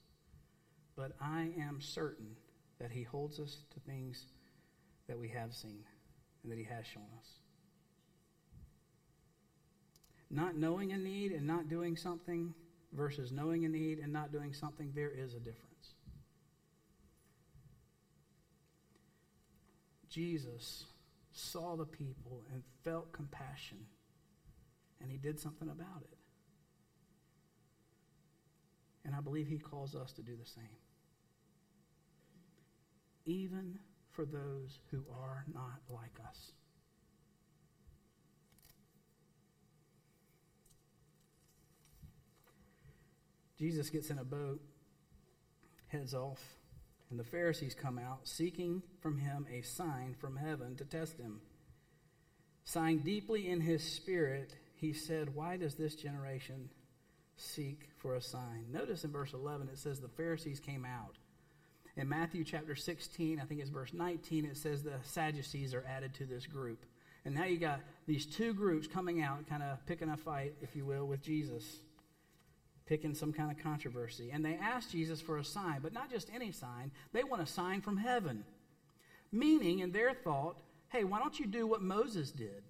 but 0.96 1.14
I 1.20 1.52
am 1.60 1.82
certain 1.82 2.36
that 2.80 2.92
He 2.92 3.04
holds 3.04 3.40
us 3.40 3.64
to 3.74 3.80
things 3.80 4.28
that 5.14 5.20
we 5.20 5.28
have 5.28 5.54
seen 5.54 5.84
and 6.42 6.52
that 6.52 6.58
He 6.58 6.64
has 6.64 6.88
shown 6.88 7.06
us. 7.20 7.28
Not 10.32 10.56
knowing 10.56 10.92
a 10.92 10.98
need 10.98 11.32
and 11.32 11.46
not 11.46 11.70
doing 11.70 11.96
something 11.96 12.52
versus 12.92 13.32
knowing 13.32 13.64
a 13.64 13.70
need 13.70 14.00
and 14.00 14.12
not 14.12 14.32
doing 14.32 14.54
something, 14.54 14.92
there 14.96 15.12
is 15.12 15.36
a 15.36 15.40
difference. 15.40 15.94
Jesus 20.10 20.86
saw 21.32 21.76
the 21.76 21.86
people 21.86 22.44
and 22.52 22.64
felt 22.84 23.12
compassion, 23.12 23.86
and 25.00 25.12
he 25.12 25.18
did 25.18 25.40
something 25.40 25.70
about 25.70 26.02
it. 26.02 26.18
And 29.06 29.14
I 29.14 29.22
believe 29.22 29.46
he 29.46 29.60
calls 29.60 29.94
us 29.94 30.12
to 30.14 30.24
do 30.24 30.36
the 30.36 30.50
same. 30.50 30.64
Even 33.28 33.78
for 34.14 34.26
those 34.26 34.80
who 34.92 35.04
are 35.12 35.44
not 35.54 35.82
like 35.90 36.18
us. 36.28 36.52
Jesus 43.58 43.90
gets 43.90 44.10
in 44.10 44.18
a 44.20 44.24
boat, 44.24 44.62
heads 45.88 46.14
off, 46.14 46.42
and 47.10 47.20
the 47.20 47.24
Pharisees 47.24 47.76
come 47.76 47.98
out, 47.98 48.28
seeking 48.28 48.82
from 49.02 49.20
him 49.20 49.46
a 49.52 49.62
sign 49.62 50.16
from 50.20 50.36
heaven 50.36 50.76
to 50.78 50.86
test 50.86 51.18
him. 51.18 51.42
Sighing 52.66 53.00
deeply 53.00 53.50
in 53.50 53.62
his 53.62 53.84
spirit, 53.84 54.56
he 54.76 54.94
said, 54.94 55.36
Why 55.36 55.58
does 55.58 55.76
this 55.76 55.96
generation 55.96 56.70
seek 57.38 57.90
for 58.00 58.16
a 58.16 58.22
sign? 58.22 58.66
Notice 58.72 59.04
in 59.04 59.12
verse 59.12 59.34
11 59.34 59.70
it 59.70 59.78
says 59.78 60.00
the 60.00 60.08
Pharisees 60.08 60.60
came 60.60 60.86
out. 60.86 61.18
In 61.96 62.10
Matthew 62.10 62.44
chapter 62.44 62.76
16, 62.76 63.40
I 63.40 63.46
think 63.46 63.62
it's 63.62 63.70
verse 63.70 63.94
19, 63.94 64.46
it 64.46 64.58
says 64.58 64.82
the 64.82 64.94
Sadducees 65.04 65.74
are 65.74 65.86
added 65.88 66.14
to 66.16 66.26
this 66.26 66.48
group. 66.48 66.86
And 67.24 67.36
now 67.36 67.46
you 67.46 67.58
got 67.58 67.82
these 68.08 68.26
two 68.26 68.54
groups 68.54 68.88
coming 68.88 69.22
out, 69.22 69.48
kind 69.48 69.62
of 69.64 69.86
picking 69.86 70.10
a 70.10 70.18
fight, 70.18 70.56
if 70.62 70.76
you 70.76 70.86
will, 70.86 71.06
with 71.06 71.22
Jesus. 71.22 71.64
picking 72.86 73.14
some 73.16 73.32
kind 73.32 73.52
of 73.52 73.62
controversy. 73.64 74.30
And 74.32 74.44
they 74.44 74.56
ask 74.56 74.92
Jesus 74.92 75.22
for 75.22 75.38
a 75.38 75.44
sign, 75.44 75.80
but 75.82 75.94
not 75.94 76.10
just 76.10 76.30
any 76.34 76.52
sign. 76.52 76.92
They 77.14 77.24
want 77.24 77.42
a 77.42 77.46
sign 77.46 77.82
from 77.82 77.98
heaven. 77.98 78.44
Meaning, 79.32 79.80
in 79.80 79.92
their 79.92 80.14
thought, 80.14 80.58
hey, 80.90 81.04
why 81.04 81.20
don't 81.20 81.40
you 81.40 81.48
do 81.48 81.66
what 81.66 81.82
Moses 81.82 82.32
did? 82.32 82.64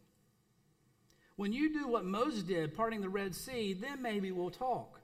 When 1.36 1.52
you 1.52 1.74
do 1.74 1.88
what 1.88 2.06
Moses 2.06 2.44
did, 2.44 2.76
parting 2.76 3.02
the 3.02 3.10
Red 3.10 3.34
Sea, 3.34 3.74
then 3.74 4.02
maybe 4.02 4.32
we'll 4.32 4.52
talk. 4.52 5.00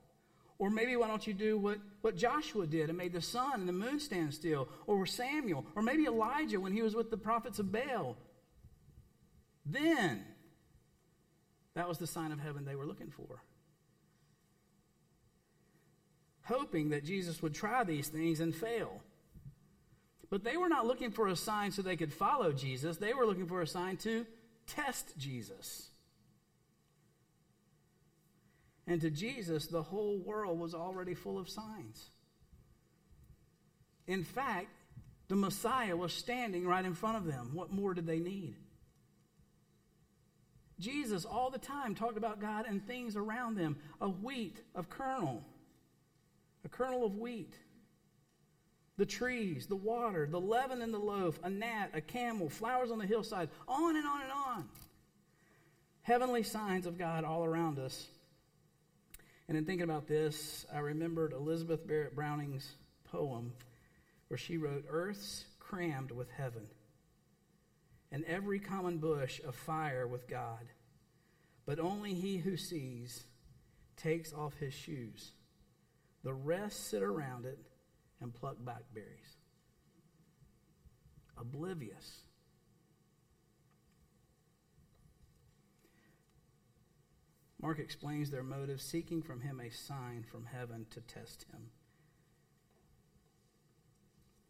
Or 0.60 0.70
maybe 0.70 0.98
why 0.98 1.08
don't 1.08 1.26
you 1.26 1.34
do 1.34 1.58
what, 1.58 1.80
what 2.02 2.18
Joshua 2.18 2.68
did 2.68 2.90
and 2.90 2.98
made 2.98 3.14
the 3.14 3.22
sun 3.22 3.62
and 3.62 3.68
the 3.68 3.74
moon 3.74 4.00
stand 4.00 4.34
still? 4.34 4.68
Or 4.86 5.06
Samuel? 5.06 5.66
Or 5.74 5.82
maybe 5.82 6.06
Elijah 6.06 6.60
when 6.60 6.74
he 6.74 6.82
was 6.82 6.94
with 6.94 7.10
the 7.10 7.18
prophets 7.18 7.60
of 7.60 7.72
Baal? 7.72 8.18
Then, 9.66 10.26
that 11.76 11.88
was 11.88 11.98
the 11.98 12.08
sign 12.08 12.34
of 12.34 12.40
heaven 12.40 12.66
they 12.66 12.76
were 12.76 12.86
looking 12.86 13.10
for. 13.10 13.42
Hoping 16.44 16.90
that 16.90 17.06
Jesus 17.06 17.42
would 17.42 17.54
try 17.54 17.86
these 17.86 18.10
things 18.10 18.42
and 18.42 18.54
fail. 18.54 19.02
But 20.30 20.44
they 20.44 20.58
were 20.58 20.70
not 20.70 20.86
looking 20.86 21.12
for 21.12 21.28
a 21.28 21.36
sign 21.38 21.72
so 21.72 21.82
they 21.82 21.96
could 21.96 22.14
follow 22.14 22.52
Jesus, 22.52 22.98
they 22.98 23.14
were 23.14 23.26
looking 23.26 23.48
for 23.48 23.62
a 23.62 23.68
sign 23.68 23.96
to 23.98 24.26
test 24.68 25.18
Jesus. 25.18 25.90
And 28.90 29.00
to 29.02 29.12
Jesus, 29.12 29.68
the 29.68 29.84
whole 29.84 30.18
world 30.18 30.60
was 30.60 30.74
already 30.74 31.14
full 31.14 31.38
of 31.38 31.48
signs. 31.48 32.10
In 34.08 34.24
fact, 34.24 34.76
the 35.28 35.36
Messiah 35.36 35.96
was 35.96 36.12
standing 36.12 36.66
right 36.66 36.84
in 36.84 36.96
front 36.96 37.18
of 37.18 37.26
them. 37.26 37.52
What 37.54 37.72
more 37.72 37.94
did 37.94 38.08
they 38.08 38.18
need? 38.18 38.56
Jesus, 40.80 41.24
all 41.24 41.52
the 41.52 41.60
time, 41.60 41.94
talked 41.94 42.18
about 42.18 42.42
God 42.42 42.66
and 42.68 42.86
things 42.88 43.16
around 43.16 43.56
them 43.56 43.78
a 44.02 44.10
wheat, 44.10 44.60
a 44.74 44.82
kernel, 44.82 45.44
a 46.66 46.70
kernel 46.70 47.06
of 47.06 47.16
wheat, 47.16 47.54
the 48.98 49.06
trees, 49.06 49.68
the 49.68 49.76
water, 49.76 50.28
the 50.32 50.42
leaven 50.42 50.82
in 50.82 50.92
the 50.92 50.98
loaf, 50.98 51.40
a 51.44 51.50
gnat, 51.50 51.92
a 51.94 52.02
camel, 52.02 52.50
flowers 52.50 52.90
on 52.90 52.98
the 52.98 53.06
hillside, 53.06 53.50
on 53.68 53.96
and 53.96 54.08
on 54.08 54.22
and 54.24 54.32
on. 54.32 54.70
Heavenly 56.02 56.42
signs 56.42 56.88
of 56.88 56.98
God 56.98 57.24
all 57.24 57.46
around 57.46 57.78
us. 57.78 58.08
And 59.50 59.58
in 59.58 59.66
thinking 59.66 59.84
about 59.84 60.08
this, 60.08 60.68
I 60.72 60.78
remembered 60.78 61.34
Elizabeth 61.34 61.86
Barrett 61.88 62.16
Browning's 62.16 62.76
poem 63.06 63.52
where 64.28 64.38
she 64.38 64.58
wrote, 64.58 64.86
Earth's 64.88 65.44
crammed 65.58 66.12
with 66.12 66.30
heaven, 66.30 66.68
and 68.12 68.24
every 68.26 68.60
common 68.60 69.00
bush 69.00 69.42
afire 69.46 70.06
with 70.06 70.28
God. 70.28 70.68
But 71.66 71.80
only 71.80 72.14
he 72.14 72.38
who 72.38 72.58
sees 72.58 73.24
takes 73.98 74.34
off 74.34 74.54
his 74.60 74.76
shoes. 74.76 75.32
The 76.24 76.34
rest 76.34 76.92
sit 76.92 77.02
around 77.02 77.48
it 77.48 77.58
and 78.22 78.32
pluck 78.32 78.58
blackberries. 78.60 79.36
Oblivious 81.40 82.20
Mark 87.62 87.80
explains 87.80 88.32
their 88.32 88.44
motive, 88.44 88.82
seeking 88.82 89.22
from 89.22 89.42
him 89.42 89.60
a 89.60 89.70
sign 89.70 90.24
from 90.30 90.46
heaven 90.46 90.86
to 90.92 91.02
test 91.02 91.46
him. 91.52 91.70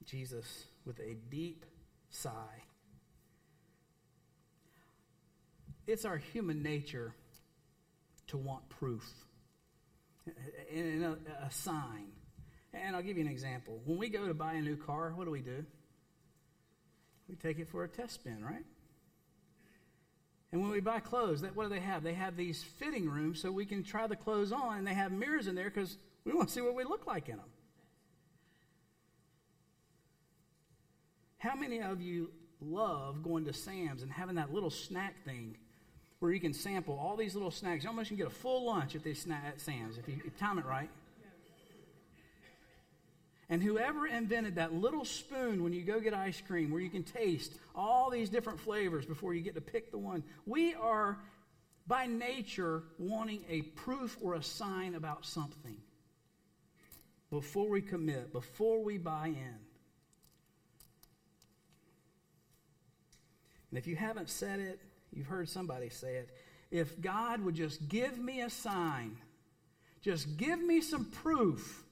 Jesus, 0.05 0.65
with 0.85 0.99
a 0.99 1.15
deep 1.29 1.65
sigh, 2.09 2.63
it's 5.87 6.05
our 6.05 6.17
human 6.17 6.61
nature 6.61 7.13
to 8.27 8.37
want 8.37 8.69
proof 8.69 9.07
and 10.71 11.03
a, 11.03 11.51
sign. 11.51 12.11
And 12.73 12.95
I'll 12.95 13.01
give 13.01 13.17
you 13.17 13.25
an 13.25 13.31
example. 13.31 13.81
When 13.85 13.97
we 13.97 14.09
go 14.09 14.27
to 14.27 14.33
buy 14.35 14.53
a 14.53 14.61
new 14.61 14.75
car, 14.75 15.11
what 15.15 15.25
do 15.25 15.31
we 15.31 15.41
do? 15.41 15.65
We 17.27 17.35
take 17.35 17.57
it 17.57 17.67
for 17.69 17.83
a 17.83 17.87
test 17.87 18.15
spin, 18.15 18.43
right? 18.43 18.65
And 20.51 20.61
when 20.61 20.71
we 20.71 20.79
buy 20.79 20.99
clothes, 20.99 21.41
that, 21.41 21.55
what 21.55 21.63
do 21.63 21.69
they 21.69 21.79
have? 21.79 22.01
They 22.01 22.13
have 22.13 22.35
these 22.35 22.63
fitting 22.63 23.07
rooms 23.07 23.39
so 23.41 23.51
we 23.51 23.65
can 23.65 23.83
try 23.83 24.07
the 24.07 24.15
clothes 24.15 24.51
on, 24.51 24.79
and 24.79 24.87
they 24.87 24.95
have 24.95 25.11
mirrors 25.11 25.47
in 25.47 25.55
there 25.55 25.69
because 25.69 25.97
we 26.25 26.33
want 26.33 26.47
to 26.49 26.53
see 26.53 26.61
what 26.61 26.75
we 26.75 26.83
look 26.83 27.05
like 27.05 27.29
in 27.29 27.37
them. 27.37 27.45
How 31.37 31.55
many 31.55 31.81
of 31.81 32.01
you 32.01 32.31
love 32.61 33.23
going 33.23 33.45
to 33.45 33.53
Sam's 33.53 34.01
and 34.01 34.11
having 34.11 34.35
that 34.35 34.53
little 34.53 34.71
snack 34.71 35.23
thing 35.23 35.55
where 36.19 36.33
you 36.33 36.39
can 36.39 36.53
sample 36.53 36.99
all 36.99 37.15
these 37.15 37.35
little 37.35 37.51
snacks? 37.51 37.83
You 37.83 37.89
almost 37.89 38.09
can 38.09 38.17
get 38.17 38.27
a 38.27 38.31
full 38.31 38.65
lunch 38.65 38.95
at, 38.95 39.03
these 39.03 39.25
sna- 39.25 39.45
at 39.47 39.61
Sam's 39.61 39.97
if 39.97 40.07
you, 40.09 40.19
time 40.37 40.57
it 40.57 40.65
right. 40.65 40.89
And 43.49 43.63
whoever 43.63 44.05
invented 44.05 44.55
that 44.55 44.73
little 44.73 45.05
spoon 45.05 45.63
when 45.63 45.73
you 45.73 45.81
go 45.81 45.99
get 45.99 46.13
ice 46.13 46.39
cream 46.45 46.69
where 46.69 46.81
you 46.81 46.89
can 46.89 47.03
taste 47.03 47.53
all 47.73 48.11
these 48.11 48.29
different 48.29 48.59
flavors 48.59 49.05
before 49.05 49.33
you 49.33 49.41
get 49.41 49.55
to 49.55 49.61
pick 49.61 49.89
the 49.89 49.97
one, 49.97 50.23
we 50.45 50.75
are 50.75 51.17
by 51.87 52.05
nature 52.05 52.83
wanting 52.99 53.43
a 53.49 53.63
proof 53.63 54.17
or 54.21 54.35
a 54.35 54.43
sign 54.43 54.93
about 54.93 55.25
something 55.25 55.77
before 57.31 57.69
we 57.69 57.81
commit, 57.81 58.31
before 58.31 58.83
we 58.83 58.99
buy 58.99 59.27
in. 59.27 59.55
And 63.71 63.77
if 63.77 63.87
you 63.87 63.95
haven't 63.95 64.29
said 64.29 64.59
it, 64.59 64.79
you've 65.11 65.27
heard 65.27 65.49
somebody 65.49 65.89
say 65.89 66.17
it. 66.17 66.29
If 66.69 67.01
God 67.01 67.41
would 67.41 67.55
just 67.55 67.87
give 67.89 68.19
me 68.19 68.41
a 68.41 68.49
sign, 68.51 69.17
just 70.01 70.37
give 70.37 70.59
me 70.59 70.81
some 70.81 71.05
proof 71.05 71.83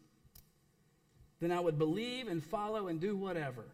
then 1.39 1.51
I 1.51 1.59
would 1.59 1.77
believe 1.77 2.27
and 2.27 2.43
follow 2.43 2.87
and 2.87 2.99
do 2.99 3.15
whatever. 3.15 3.65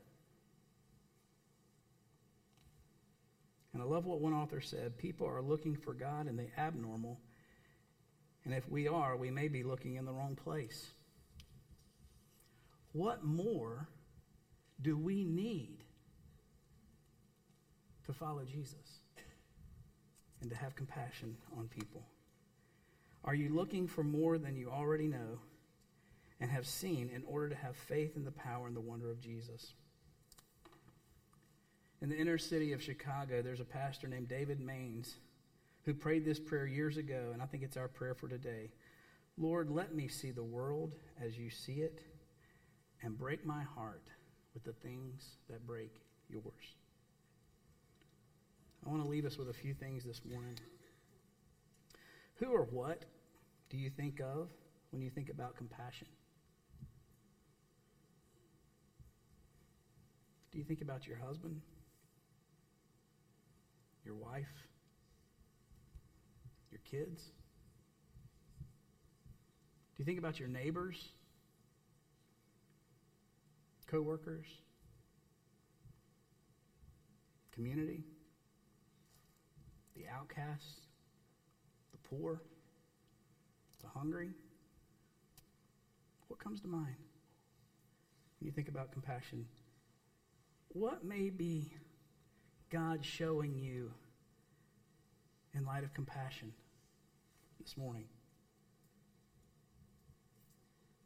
And 3.74 3.82
I 3.82 3.86
love 3.86 4.06
what 4.06 4.22
one 4.22 4.34
author 4.34 4.62
said 4.62 4.98
people 4.98 5.28
are 5.28 5.42
looking 5.42 5.76
for 5.76 5.94
God 5.94 6.28
in 6.28 6.36
the 6.36 6.48
abnormal. 6.58 7.20
And 8.46 8.54
if 8.54 8.70
we 8.70 8.88
are, 8.88 9.16
we 9.18 9.32
may 9.32 9.48
be 9.48 9.64
looking 9.64 9.96
in 9.96 10.06
the 10.06 10.12
wrong 10.12 10.36
place. 10.36 10.92
What 12.92 13.24
more 13.24 13.88
do 14.82 14.98
we 14.98 15.24
need 15.24 15.84
to 18.06 18.14
follow 18.14 18.44
Jesus 18.44 19.00
and 20.42 20.52
to 20.52 20.58
have 20.58 20.76
compassion 20.76 21.36
on 21.58 21.68
people? 21.70 22.04
Are 23.24 23.34
you 23.34 23.50
looking 23.50 23.88
for 23.88 24.04
more 24.04 24.38
than 24.38 24.56
you 24.56 24.70
already 24.70 25.08
know? 25.08 25.40
And 26.40 26.50
have 26.52 26.66
seen 26.66 27.10
in 27.14 27.24
order 27.26 27.50
to 27.50 27.56
have 27.56 27.76
faith 27.76 28.16
in 28.16 28.26
the 28.26 28.32
power 28.32 28.68
and 28.68 28.76
the 28.76 28.82
wonder 28.82 29.10
of 29.10 29.22
Jesus. 29.22 29.74
In 32.02 32.10
the 32.10 32.18
inner 32.18 32.38
city 32.38 32.74
of 32.74 32.84
Chicago, 32.84 33.42
there's 33.42 33.62
a 33.62 33.66
pastor 33.66 34.08
named 34.08 34.28
David 34.28 34.60
Maines 34.60 35.14
who 35.86 35.94
prayed 35.94 36.26
this 36.26 36.40
prayer 36.40 36.66
years 36.66 36.98
ago, 36.98 37.30
and 37.32 37.42
I 37.42 37.46
think 37.46 37.64
it's 37.64 37.78
our 37.78 37.88
prayer 37.88 38.14
for 38.14 38.28
today. 38.28 38.72
Lord, 39.38 39.70
let 39.70 39.96
me 39.96 40.08
see 40.08 40.32
the 40.32 40.44
world 40.44 40.94
as 41.24 41.38
you 41.38 41.50
see 41.50 41.82
it 41.82 42.02
and 43.02 43.18
break 43.18 43.46
my 43.46 43.64
heart 43.64 44.04
with 44.54 44.64
the 44.64 44.74
things 44.74 45.38
that 45.50 45.66
break 45.66 45.92
yours. 46.30 46.76
I 48.86 48.90
want 48.90 49.02
to 49.02 49.10
leave 49.10 49.26
us 49.26 49.38
with 49.38 49.50
a 49.50 49.54
few 49.54 49.74
things 49.74 50.04
this 50.04 50.22
morning. 50.30 50.58
Who 52.36 52.48
or 52.48 52.64
what 52.64 53.04
do 53.70 53.78
you 53.78 53.90
think 53.90 54.20
of 54.20 54.50
when 54.92 55.02
you 55.02 55.10
think 55.10 55.30
about 55.30 55.56
compassion? 55.56 56.08
Do 60.54 60.60
you 60.60 60.64
think 60.64 60.82
about 60.82 61.08
your 61.08 61.18
husband? 61.18 61.60
Your 64.06 64.14
wife? 64.14 64.46
Your 66.72 66.80
kids? 66.86 67.24
Do 69.96 70.04
you 70.04 70.06
think 70.06 70.20
about 70.20 70.40
your 70.40 70.48
neighbors? 70.48 70.96
Co-workers? 73.88 74.46
Community? 77.52 78.04
The 79.96 80.04
outcasts? 80.08 80.82
The 81.94 81.98
poor? 82.10 82.42
The 83.82 83.88
hungry? 83.88 84.30
What 86.28 86.38
comes 86.38 86.62
to 86.62 86.68
mind 86.68 86.98
when 88.40 88.46
you 88.46 88.52
think 88.52 88.68
about 88.68 88.92
compassion? 88.92 89.48
What 90.74 91.04
may 91.04 91.30
be 91.30 91.72
God 92.72 93.06
showing 93.06 93.56
you 93.56 93.92
in 95.54 95.66
light 95.66 95.84
of 95.84 95.94
compassion 95.94 96.52
this 97.62 97.78
morning? 97.78 98.06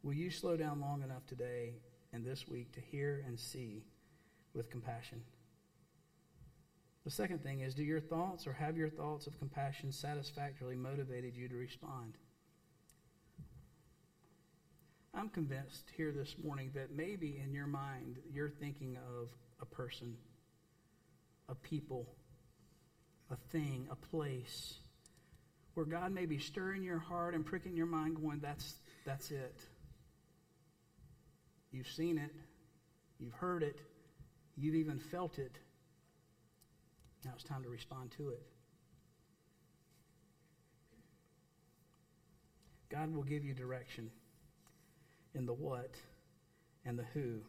Will 0.02 0.14
you 0.14 0.30
slow 0.30 0.56
down 0.56 0.80
long 0.80 1.02
enough 1.02 1.26
today 1.26 1.74
and 2.14 2.24
this 2.24 2.48
week 2.48 2.72
to 2.72 2.80
hear 2.80 3.22
and 3.26 3.38
see 3.38 3.84
with 4.54 4.70
compassion? 4.70 5.20
The 7.04 7.10
second 7.10 7.42
thing 7.42 7.60
is 7.60 7.74
do 7.74 7.84
your 7.84 8.00
thoughts 8.00 8.46
or 8.46 8.54
have 8.54 8.78
your 8.78 8.88
thoughts 8.88 9.26
of 9.26 9.38
compassion 9.38 9.92
satisfactorily 9.92 10.76
motivated 10.76 11.36
you 11.36 11.46
to 11.46 11.56
respond? 11.56 12.14
I'm 15.12 15.28
convinced 15.28 15.90
here 15.94 16.12
this 16.12 16.36
morning 16.42 16.70
that 16.74 16.96
maybe 16.96 17.42
in 17.44 17.52
your 17.52 17.66
mind 17.66 18.16
you're 18.32 18.48
thinking 18.48 18.96
of 18.96 19.28
a 19.60 19.66
person, 19.66 20.16
a 21.48 21.54
people, 21.54 22.06
a 23.30 23.36
thing, 23.50 23.88
a 23.90 23.96
place 23.96 24.74
where 25.74 25.86
God 25.86 26.12
may 26.12 26.26
be 26.26 26.38
stirring 26.38 26.82
your 26.82 26.98
heart 26.98 27.34
and 27.34 27.46
pricking 27.46 27.76
your 27.76 27.86
mind, 27.86 28.16
going, 28.20 28.40
That's, 28.40 28.74
that's 29.04 29.30
it. 29.30 29.60
You've 31.70 31.88
seen 31.88 32.18
it, 32.18 32.32
you've 33.18 33.34
heard 33.34 33.62
it, 33.62 33.80
you've 34.56 34.74
even 34.74 34.98
felt 34.98 35.38
it. 35.38 35.56
Now 37.24 37.32
it's 37.34 37.44
time 37.44 37.62
to 37.62 37.68
respond 37.68 38.12
to 38.16 38.30
it. 38.30 38.42
God 42.90 43.14
will 43.14 43.22
give 43.22 43.44
you 43.44 43.54
direction 43.54 44.10
in 45.34 45.44
the 45.44 45.52
what 45.52 45.94
and 46.84 46.98
the 46.98 47.04
who 47.12 47.40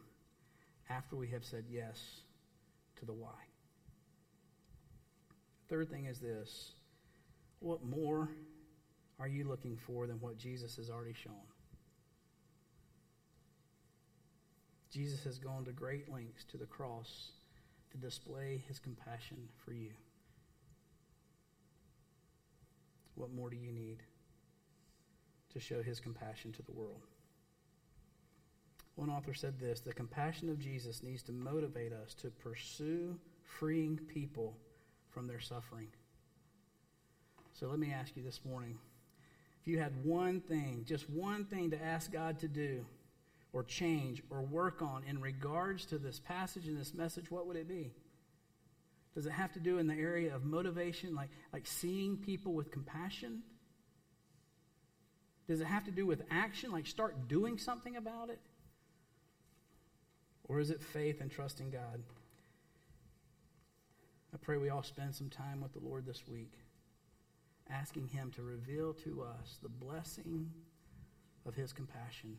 after 0.90 1.16
we 1.16 1.28
have 1.28 1.44
said 1.44 1.64
yes 1.70 2.22
to 2.98 3.06
the 3.06 3.12
why. 3.12 3.30
Third 5.68 5.88
thing 5.90 6.06
is 6.06 6.18
this 6.18 6.72
what 7.60 7.84
more 7.84 8.28
are 9.18 9.28
you 9.28 9.44
looking 9.44 9.76
for 9.86 10.06
than 10.06 10.16
what 10.20 10.38
Jesus 10.38 10.76
has 10.76 10.90
already 10.90 11.12
shown? 11.12 11.34
Jesus 14.90 15.22
has 15.24 15.38
gone 15.38 15.64
to 15.66 15.72
great 15.72 16.10
lengths 16.12 16.44
to 16.50 16.56
the 16.56 16.66
cross 16.66 17.32
to 17.92 17.98
display 17.98 18.62
his 18.66 18.78
compassion 18.78 19.36
for 19.64 19.72
you. 19.72 19.90
What 23.14 23.32
more 23.32 23.50
do 23.50 23.56
you 23.56 23.70
need 23.70 23.98
to 25.52 25.60
show 25.60 25.82
his 25.82 26.00
compassion 26.00 26.52
to 26.52 26.62
the 26.62 26.72
world? 26.72 27.02
One 29.00 29.08
author 29.08 29.32
said 29.32 29.58
this 29.58 29.80
The 29.80 29.94
compassion 29.94 30.50
of 30.50 30.58
Jesus 30.58 31.02
needs 31.02 31.22
to 31.22 31.32
motivate 31.32 31.90
us 31.90 32.12
to 32.16 32.28
pursue 32.28 33.18
freeing 33.42 33.96
people 33.96 34.58
from 35.08 35.26
their 35.26 35.40
suffering. 35.40 35.88
So 37.54 37.68
let 37.68 37.78
me 37.78 37.94
ask 37.94 38.14
you 38.14 38.22
this 38.22 38.40
morning 38.44 38.76
if 39.62 39.66
you 39.66 39.78
had 39.78 40.04
one 40.04 40.42
thing, 40.42 40.84
just 40.86 41.08
one 41.08 41.46
thing 41.46 41.70
to 41.70 41.82
ask 41.82 42.12
God 42.12 42.40
to 42.40 42.48
do, 42.48 42.84
or 43.54 43.64
change, 43.64 44.22
or 44.28 44.42
work 44.42 44.82
on 44.82 45.02
in 45.08 45.18
regards 45.18 45.86
to 45.86 45.96
this 45.96 46.20
passage 46.20 46.66
and 46.66 46.78
this 46.78 46.92
message, 46.92 47.30
what 47.30 47.46
would 47.46 47.56
it 47.56 47.68
be? 47.68 47.94
Does 49.14 49.24
it 49.24 49.32
have 49.32 49.54
to 49.54 49.60
do 49.60 49.78
in 49.78 49.86
the 49.86 49.94
area 49.94 50.34
of 50.36 50.44
motivation, 50.44 51.14
like, 51.14 51.30
like 51.54 51.66
seeing 51.66 52.18
people 52.18 52.52
with 52.52 52.70
compassion? 52.70 53.44
Does 55.48 55.62
it 55.62 55.66
have 55.66 55.84
to 55.86 55.90
do 55.90 56.04
with 56.04 56.22
action, 56.30 56.70
like 56.70 56.86
start 56.86 57.28
doing 57.28 57.56
something 57.56 57.96
about 57.96 58.28
it? 58.28 58.40
Or 60.50 60.58
is 60.58 60.70
it 60.70 60.82
faith 60.82 61.20
and 61.20 61.30
trusting 61.30 61.70
God? 61.70 62.02
I 64.34 64.36
pray 64.36 64.56
we 64.56 64.68
all 64.68 64.82
spend 64.82 65.14
some 65.14 65.28
time 65.30 65.60
with 65.60 65.72
the 65.72 65.78
Lord 65.78 66.04
this 66.04 66.26
week, 66.26 66.54
asking 67.70 68.08
Him 68.08 68.32
to 68.32 68.42
reveal 68.42 68.92
to 69.04 69.22
us 69.22 69.58
the 69.62 69.68
blessing 69.68 70.50
of 71.46 71.54
His 71.54 71.72
compassion 71.72 72.36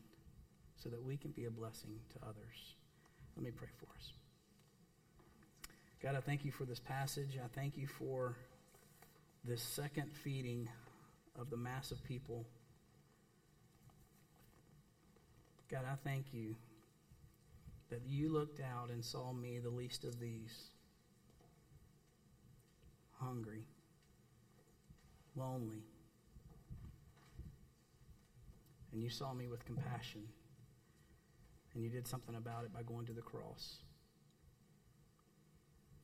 so 0.76 0.90
that 0.90 1.02
we 1.02 1.16
can 1.16 1.30
be 1.30 1.46
a 1.46 1.50
blessing 1.50 2.00
to 2.10 2.18
others. 2.28 2.74
Let 3.34 3.46
me 3.46 3.50
pray 3.50 3.68
for 3.78 3.86
us. 3.96 4.12
God, 6.02 6.14
I 6.14 6.20
thank 6.20 6.44
you 6.44 6.52
for 6.52 6.66
this 6.66 6.80
passage. 6.80 7.38
I 7.42 7.48
thank 7.58 7.78
you 7.78 7.86
for 7.86 8.36
this 9.42 9.62
second 9.62 10.14
feeding 10.22 10.68
of 11.40 11.48
the 11.48 11.56
mass 11.56 11.90
of 11.90 12.04
people. 12.04 12.44
God, 15.70 15.84
I 15.90 15.94
thank 16.06 16.26
you 16.34 16.56
that 17.92 18.00
you 18.06 18.30
looked 18.30 18.58
out 18.58 18.88
and 18.90 19.04
saw 19.04 19.34
me, 19.34 19.58
the 19.58 19.68
least 19.68 20.04
of 20.04 20.18
these, 20.18 20.70
hungry, 23.20 23.66
lonely, 25.36 25.84
and 28.92 29.02
you 29.02 29.10
saw 29.10 29.34
me 29.34 29.46
with 29.46 29.62
compassion, 29.66 30.22
and 31.74 31.84
you 31.84 31.90
did 31.90 32.06
something 32.08 32.34
about 32.34 32.64
it 32.64 32.72
by 32.72 32.82
going 32.82 33.04
to 33.04 33.12
the 33.12 33.20
cross. 33.20 33.76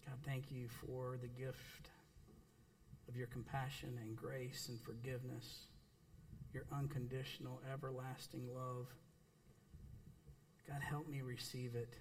God, 0.07 0.19
thank 0.27 0.53
you 0.53 0.69
for 0.69 1.17
the 1.23 1.29
gift 1.29 1.89
of 3.09 3.17
your 3.17 3.29
compassion 3.29 3.99
and 4.03 4.15
grace 4.15 4.69
and 4.69 4.79
forgiveness, 4.83 5.69
your 6.53 6.65
unconditional, 6.71 7.63
everlasting 7.73 8.47
love. 8.55 8.89
God, 10.69 10.83
help 10.83 11.09
me 11.09 11.23
receive 11.23 11.75
it 11.75 11.95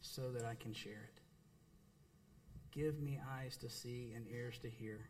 so 0.00 0.30
that 0.32 0.44
I 0.44 0.54
can 0.54 0.72
share 0.72 0.92
it. 0.92 1.20
Give 2.72 3.00
me 3.00 3.20
eyes 3.38 3.56
to 3.58 3.68
see 3.68 4.12
and 4.16 4.26
ears 4.32 4.58
to 4.62 4.70
hear. 4.70 5.00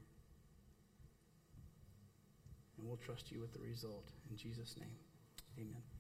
And 2.77 2.87
we'll 2.87 2.97
trust 2.97 3.31
you 3.31 3.41
with 3.41 3.53
the 3.53 3.61
result. 3.61 4.11
In 4.31 4.37
Jesus' 4.37 4.77
name, 4.77 4.97
amen. 5.59 5.96